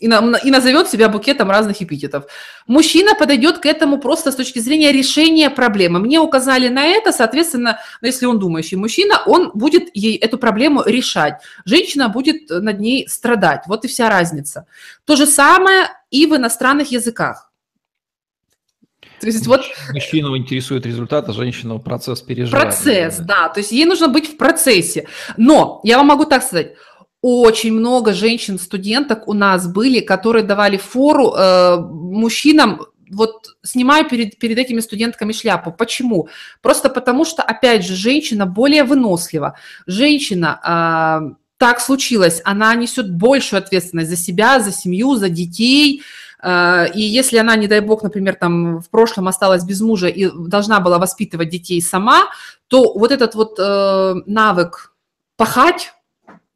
[0.00, 2.24] и, на, и назовет себя букетом разных эпитетов.
[2.66, 6.00] Мужчина подойдет к этому просто с точки зрения решения проблемы.
[6.00, 10.82] Мне указали на это, соответственно, ну, если он думающий мужчина, он будет ей эту проблему
[10.84, 11.40] решать.
[11.64, 13.64] Женщина будет над ней страдать.
[13.66, 14.66] Вот и вся разница.
[15.04, 17.50] То же самое и в иностранных языках.
[19.20, 19.60] То есть вот...
[19.92, 22.68] Мужчину интересует результат, а женщину процесс переживает.
[22.68, 23.50] Процесс, да.
[23.50, 25.06] То есть ей нужно быть в процессе.
[25.36, 26.72] Но я вам могу так сказать,
[27.22, 34.56] очень много женщин-студенток у нас были, которые давали фору э, мужчинам, вот снимаю перед, перед
[34.58, 35.72] этими студентками шляпу.
[35.72, 36.28] Почему?
[36.62, 39.56] Просто потому что, опять же, женщина более вынослива.
[39.86, 46.02] Женщина, э, так случилось, она несет большую ответственность за себя, за семью, за детей,
[46.42, 50.30] э, и если она, не дай бог, например, там в прошлом осталась без мужа и
[50.30, 52.28] должна была воспитывать детей сама,
[52.68, 54.94] то вот этот вот э, навык
[55.36, 55.92] пахать,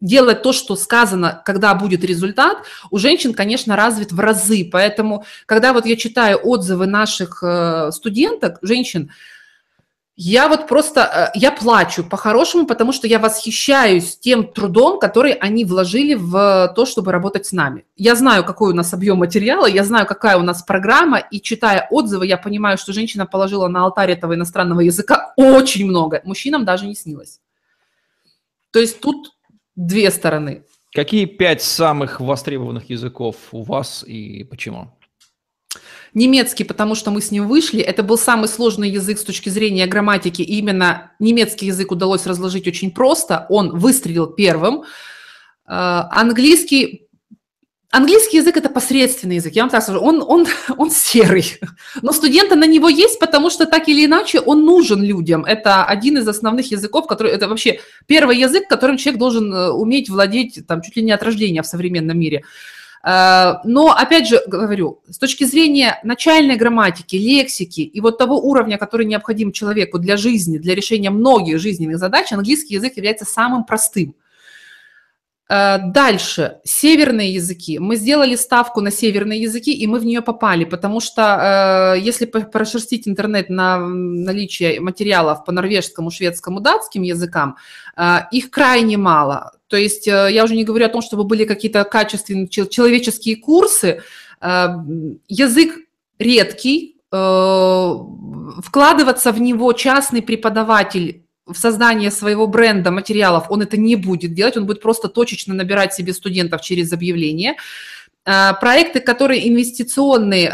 [0.05, 2.59] делать то, что сказано, когда будет результат,
[2.91, 4.69] у женщин, конечно, развит в разы.
[4.71, 9.11] Поэтому, когда вот я читаю отзывы наших э, студенток, женщин,
[10.17, 15.65] я вот просто, э, я плачу по-хорошему, потому что я восхищаюсь тем трудом, который они
[15.65, 17.87] вложили в то, чтобы работать с нами.
[17.97, 21.89] Я знаю, какой у нас объем материала, я знаю, какая у нас программа, и читая
[21.91, 26.21] отзывы, я понимаю, что женщина положила на алтарь этого иностранного языка очень много.
[26.25, 27.41] Мужчинам даже не снилось.
[28.71, 29.34] То есть тут
[29.77, 30.64] две стороны.
[30.93, 34.93] Какие пять самых востребованных языков у вас и почему?
[36.14, 37.81] Немецкий, потому что мы с ним вышли.
[37.81, 40.43] Это был самый сложный язык с точки зрения грамматики.
[40.43, 43.47] И именно немецкий язык удалось разложить очень просто.
[43.49, 44.85] Он выстрелил первым.
[45.66, 47.04] Э, английский
[47.97, 51.45] Английский язык– это посредственный язык, я вам так скажу, он, он, он серый,
[52.03, 55.45] но студенты на него есть, потому что так или иначе он нужен людям.
[55.45, 60.11] Это один из основных языков, который, это вообще первый язык, которым человек должен э, уметь
[60.11, 62.43] владеть там, чуть ли не от рождения в современном мире.
[63.05, 68.77] Э, но, опять же, говорю, с точки зрения начальной грамматики, лексики и вот того уровня,
[68.77, 74.17] который необходим человеку для жизни, для решения многих жизненных задач, английский язык является самым простым–
[75.55, 77.79] дальше, северные языки.
[77.79, 82.27] Мы сделали ставку на северные языки, и мы в нее попали, потому что э, если
[82.27, 87.57] прошерстить интернет на наличие материалов по норвежскому, шведскому, датским языкам,
[87.97, 89.53] э, их крайне мало.
[89.69, 94.03] То есть я уже не говорю о том, чтобы были какие-то качественные человеческие курсы.
[94.41, 95.75] Язык
[96.19, 104.33] редкий, вкладываться в него частный преподаватель в создание своего бренда материалов он это не будет
[104.33, 107.57] делать, он будет просто точечно набирать себе студентов через объявление.
[108.27, 110.53] А, проекты, которые инвестиционные, э,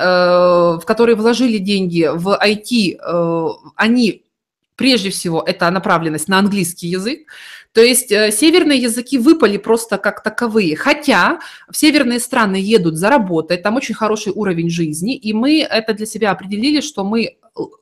[0.78, 4.24] в которые вложили деньги в IT, э, они
[4.74, 7.20] прежде всего это направленность на английский язык.
[7.72, 10.74] То есть э, северные языки выпали просто как таковые.
[10.74, 11.38] Хотя
[11.70, 16.32] в северные страны едут заработать, там очень хороший уровень жизни, и мы это для себя
[16.32, 17.36] определили, что мы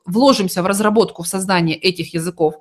[0.05, 2.55] вложимся в разработку, в создание этих языков,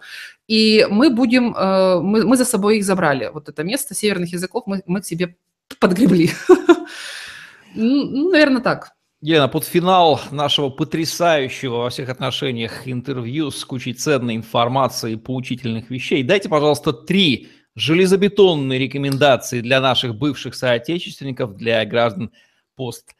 [0.49, 3.31] и мы будем, э, мы, мы за собой их забрали.
[3.33, 5.37] Вот это место северных языков мы, мы к себе
[5.79, 6.31] подгребли.
[7.75, 8.93] Ну, наверное, так.
[9.21, 15.91] Елена, под финал нашего потрясающего во всех отношениях интервью с кучей ценной информации и поучительных
[15.91, 22.33] вещей, дайте, пожалуйста, три железобетонные рекомендации для наших бывших соотечественников, для граждан
[22.75, 23.15] пост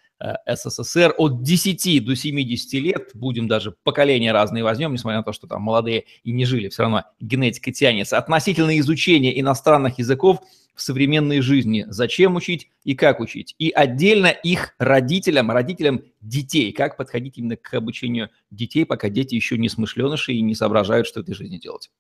[0.47, 5.47] СССР от 10 до 70 лет, будем даже поколения разные возьмем, несмотря на то, что
[5.47, 8.19] там молодые и не жили, все равно генетика тянется.
[8.19, 10.41] Относительно изучения иностранных языков
[10.75, 11.85] в современной жизни.
[11.89, 13.55] Зачем учить и как учить.
[13.59, 16.73] И отдельно их родителям, родителям детей.
[16.73, 21.21] Как подходить именно к обучению детей, пока дети еще не смышленыши и не соображают, что
[21.21, 21.91] в этой жизни делать.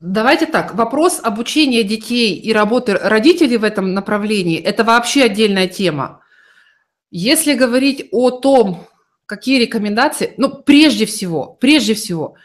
[0.00, 6.21] Давайте так, вопрос обучения детей и работы родителей в этом направлении– это вообще отдельная тема.
[7.12, 8.86] Если говорить о том,
[9.26, 12.36] какие рекомендации, ну, прежде всего, прежде всего,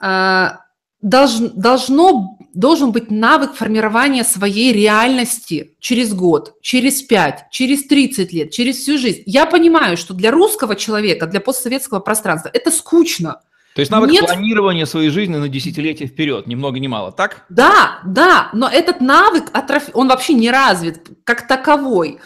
[0.00, 0.62] а,
[1.00, 8.50] должен, должно, должен быть навык формирования своей реальности через год, через пять, через 30 лет,
[8.50, 9.22] через всю жизнь.
[9.26, 13.40] Я понимаю, что для русского человека, для постсоветского пространства это скучно.
[13.76, 14.24] То есть навык Нет...
[14.24, 17.44] планирования своей жизни на десятилетия вперед, ни много ни мало, так?
[17.48, 19.52] Да, да, но этот навык,
[19.92, 22.18] он вообще не развит как таковой,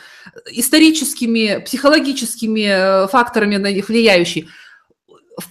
[0.51, 4.49] историческими, психологическими э, факторами на них влияющий.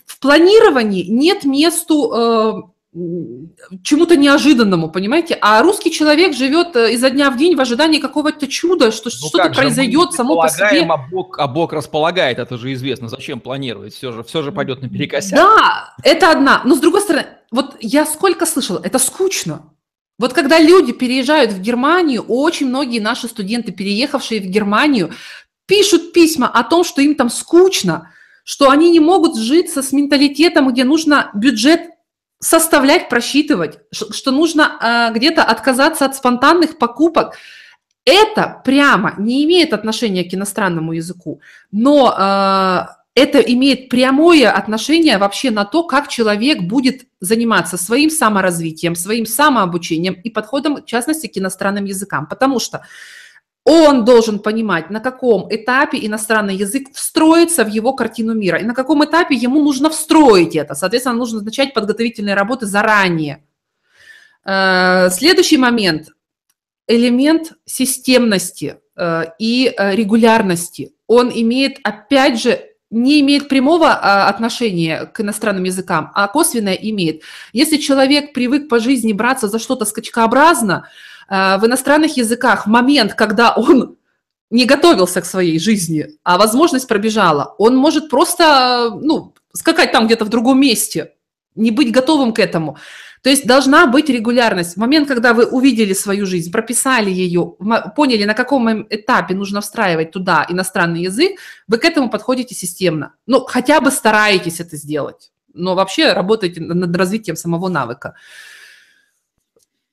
[0.05, 2.53] В планировании нет месту э,
[3.83, 5.37] чему-то неожиданному, понимаете?
[5.41, 9.27] А русский человек живет э, изо дня в день в ожидании какого-то чуда, что ну
[9.27, 10.87] что-то произойдет само по себе.
[10.89, 13.07] А Бог, а Бог располагает, это же известно.
[13.07, 13.93] Зачем планировать?
[13.93, 15.37] Все же, все же пойдет наперекосяк.
[15.37, 16.61] Да, это одна.
[16.65, 19.71] Но с другой стороны, вот я сколько слышала, это скучно.
[20.19, 25.11] Вот когда люди переезжают в Германию, очень многие наши студенты, переехавшие в Германию,
[25.65, 28.11] пишут письма о том, что им там скучно,
[28.43, 31.81] что они не могут житься с менталитетом, где нужно бюджет
[32.39, 37.35] составлять, просчитывать, что нужно э, где-то отказаться от спонтанных покупок.
[38.05, 41.41] Это прямо не имеет отношения к иностранному языку,
[41.71, 48.95] но э, это имеет прямое отношение вообще на то, как человек будет заниматься своим саморазвитием,
[48.95, 52.27] своим самообучением и подходом, в частности, к иностранным языкам.
[52.27, 52.81] Потому что
[53.65, 58.73] он должен понимать, на каком этапе иностранный язык встроится в его картину мира, и на
[58.73, 60.73] каком этапе ему нужно встроить это.
[60.73, 63.43] Соответственно, нужно начать подготовительные работы заранее.
[64.45, 66.07] Э, следующий момент–
[66.87, 70.93] элемент системности э, и э, регулярности.
[71.05, 77.21] Он имеет, опять же, не имеет прямого а, отношения к иностранным языкам, а косвенное имеет.
[77.53, 80.87] Если человек привык по жизни браться за что-то скачкообразно,
[81.29, 83.95] Э, в иностранных языках момент, когда он
[84.49, 90.25] не готовился к своей жизни, а возможность пробежала, он может просто ну, скакать там где-то
[90.25, 91.13] в другом месте,
[91.55, 92.77] не быть готовым к этому.
[93.21, 94.75] То есть должна быть регулярность.
[94.75, 97.55] В момент, когда вы увидели свою жизнь, прописали ее,
[97.95, 103.13] поняли, на каком этапе нужно встраивать туда иностранный язык, вы к этому подходите системно.
[103.25, 108.15] Ну, хотя бы стараетесь это сделать, но вообще работаете над развитием самого навыка.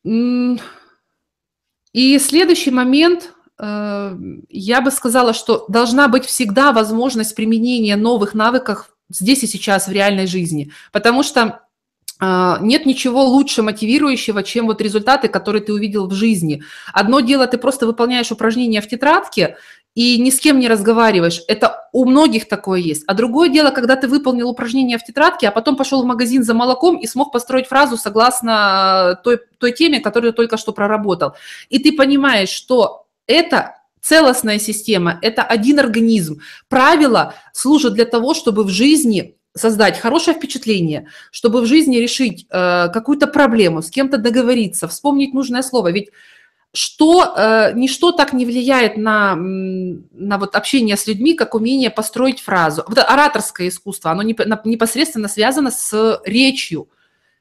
[0.04, 0.58] И
[2.18, 4.16] следующий момент, э,
[4.50, 9.92] я бы сказала, что должна быть всегда возможность применения новых навыков здесь и сейчас в
[9.92, 11.65] реальной жизни, потому что
[12.20, 16.62] нет ничего лучше мотивирующего, чем вот результаты, которые ты увидел в жизни.
[16.92, 19.56] Одно дело, ты просто выполняешь упражнения в тетрадке,
[19.96, 21.40] и ни с кем не разговариваешь.
[21.48, 23.04] Это у многих такое есть.
[23.06, 26.52] А другое дело, когда ты выполнил упражнение в тетрадке, а потом пошел в магазин за
[26.52, 31.32] молоком и смог построить фразу согласно той, той теме, которую ты только что проработал.
[31.70, 36.40] И ты понимаешь, что это целостная система, это один организм.
[36.68, 42.88] Правила служат для того, чтобы в жизни создать хорошее впечатление, чтобы в жизни решить э,
[42.92, 45.90] какую-то проблему, с кем-то договориться, вспомнить нужное слово.
[45.90, 46.10] Ведь
[46.72, 52.40] что э, ничто так не влияет на, на вот общение с людьми, как умение построить
[52.40, 52.84] фразу.
[52.86, 56.88] Вот ораторское искусство, оно непосредственно связано с речью.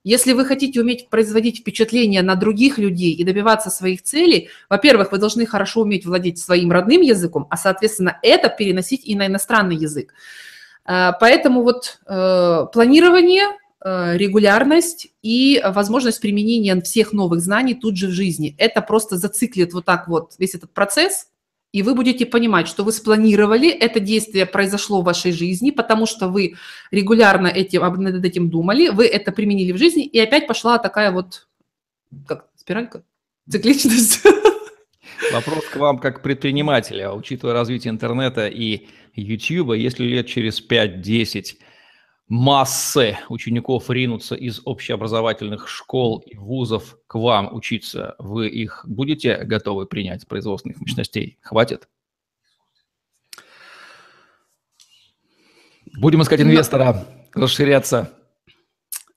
[0.06, 5.18] Если вы хотите уметь производить впечатление на других людей и добиваться своих целей, во-первых, вы
[5.18, 10.14] должны хорошо уметь владеть своим родным языком, а, соответственно, это переносить и на иностранный язык.
[10.88, 13.46] Э, поэтому вот э, планирование–
[13.88, 18.56] Э, регулярность и возможность применения всех новых знаний тут же в жизни.
[18.58, 21.28] Это просто зациклит вот так вот весь этот процесс,
[21.72, 26.30] и вы будете понимать, что вы спланировали, это действие произошло в вашей жизни, потому что
[26.30, 26.56] вы
[26.90, 31.48] регулярно этим, над этим думали, вы это применили в жизни, и опять пошла такая вот,
[32.26, 33.04] как спиралька,
[33.48, 34.24] цикличность.
[35.32, 41.58] Вопрос к вам как предпринимателя, учитывая развитие интернета и YouTube, если лет через 5-10
[42.28, 49.86] массы учеников ринутся из общеобразовательных школ и вузов к вам учиться, вы их будете готовы
[49.86, 51.38] принять производственных мощностей?
[51.42, 51.88] Хватит?
[55.98, 58.12] Будем искать ну, инвестора, расширяться.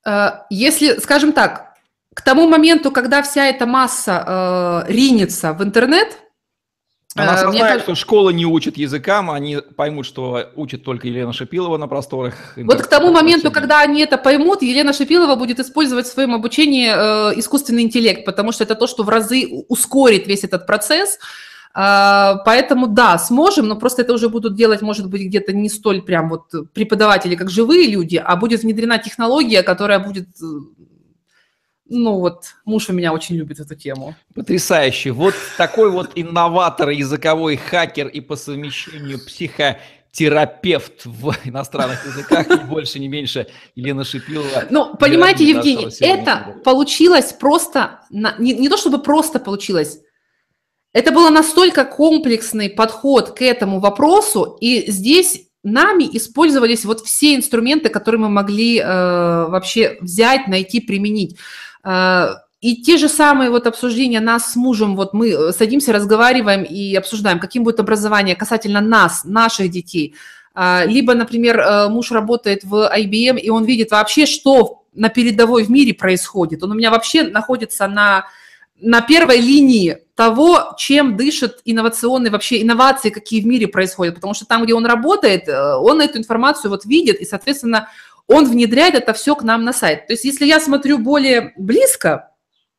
[0.07, 1.68] Э, если, скажем так,
[2.19, 6.19] к тому моменту, когда вся эта масса э, ринется в интернет,
[7.14, 11.87] она осознает, что школа не учит языкам, они поймут, что учит только Елена Шипилова на
[11.87, 12.35] просторах.
[12.57, 16.89] Вот к тому моменту, когда они это поймут, Елена Шипилова будет использовать в своем обучении
[16.91, 21.21] э, искусственный интеллект, потому что это то, что в разы ускорит весь этот процесс.
[21.73, 26.03] Э, поэтому да, сможем, но просто это уже будут делать, может быть, где-то не столь
[26.03, 30.47] прям вот преподаватели, как живые люди, а будет внедрена технология, которая будет э,
[31.89, 34.14] ну вот, муж у меня очень любит эту тему.
[34.34, 35.12] Потрясающе.
[35.12, 42.99] Вот такой вот инноватор, языковой хакер и по совмещению психотерапевт в иностранных языках, ни больше,
[42.99, 44.66] ни меньше, Елена Шипилова.
[44.70, 50.01] Ну, понимаете, Евгений, это получилось просто, не, не то чтобы просто получилось,
[50.93, 57.89] это был настолько комплексный подход к этому вопросу, и здесь нами использовались вот все инструменты,
[57.89, 61.36] которые мы могли э, вообще взять, найти, применить.
[61.89, 66.64] Э, и те же самые вот обсуждения нас с мужем, вот мы э, садимся, разговариваем
[66.64, 70.14] и обсуждаем, каким будет образование касательно нас, наших детей.
[70.55, 75.62] Э, либо, например, э, муж работает в IBM, и он видит вообще, что на передовой
[75.62, 76.62] в мире происходит.
[76.62, 78.26] Он у меня вообще находится на
[78.80, 84.47] на первой линии того, чем дышат инновационные вообще инновации, какие в мире происходят, потому что
[84.47, 87.89] там, где он работает, э, он эту информацию вот видит, и, соответственно,
[88.29, 90.07] он внедряет это все к нам на сайт.
[90.07, 92.31] То есть, если я смотрю более близко,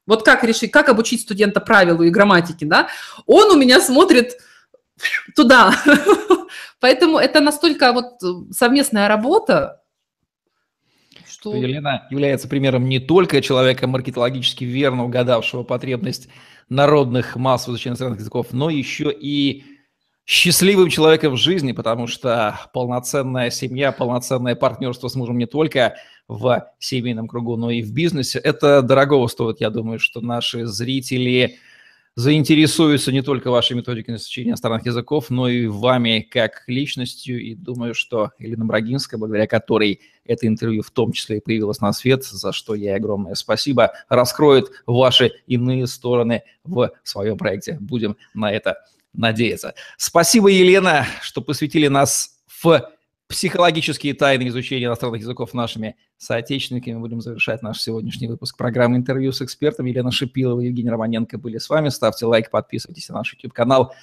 [0.06, 2.88] вот как решить, как обучить студента правилу и грамматике, да,
[3.26, 4.38] он у меня смотрит
[5.36, 5.74] туда.
[6.80, 8.22] Поэтому это настолько вот
[8.52, 9.82] совместная работа,
[11.28, 11.54] что...
[11.56, 16.28] Елена является примером не только человека маркетологически верно угадавшего потребность
[16.70, 19.64] народных масс в изучении иностранных языков, но еще и
[20.30, 25.96] счастливым человеком в жизни, потому что полноценная семья, полноценное партнерство с мужем не только
[26.28, 29.60] в семейном кругу, но и в бизнесе, это дорогого стоит.
[29.60, 31.58] Я думаю, что наши зрители
[32.16, 37.42] заинтересуются не только вашей методикой изучения иностранных языков, но и вами как личностью.
[37.42, 41.92] И думаю, что Елена Брагинская, благодаря которой это интервью в том числе и появилось на
[41.92, 47.80] свет, за что ей огромное спасибо, раскроет ваши иные стороны в своем проекте.
[47.80, 48.78] Будем на это
[49.14, 49.76] надеяться.
[49.97, 52.89] Спасибо, Елена, что посвятили нас в
[53.30, 56.99] психологические тайны изучения иностранных языков нашими соотечественниками.
[56.99, 59.86] Будем завершать наш сегодняшний выпуск программы «Интервью с экспертом».
[59.86, 61.89] Елена Шипилова и Евгений Романенко были с вами.
[61.89, 63.93] Ставьте лайк, подписывайтесь на наш YouTube-канал,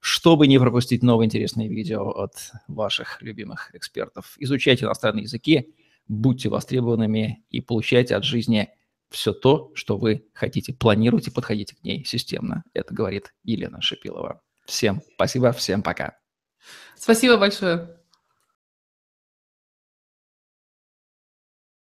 [0.00, 2.34] чтобы не пропустить новые интересные видео от
[2.66, 4.34] ваших любимых экспертов.
[4.38, 5.74] Изучайте иностранные языки,
[6.08, 8.70] будьте востребованными и получайте от жизни
[9.10, 10.74] все то, что вы хотите.
[10.74, 12.64] Планируйте, подходите к ней системно.
[12.74, 14.40] Это говорит Елена Шипилова.
[14.64, 16.18] Всем спасибо, всем пока.
[16.96, 18.01] Спасибо большое.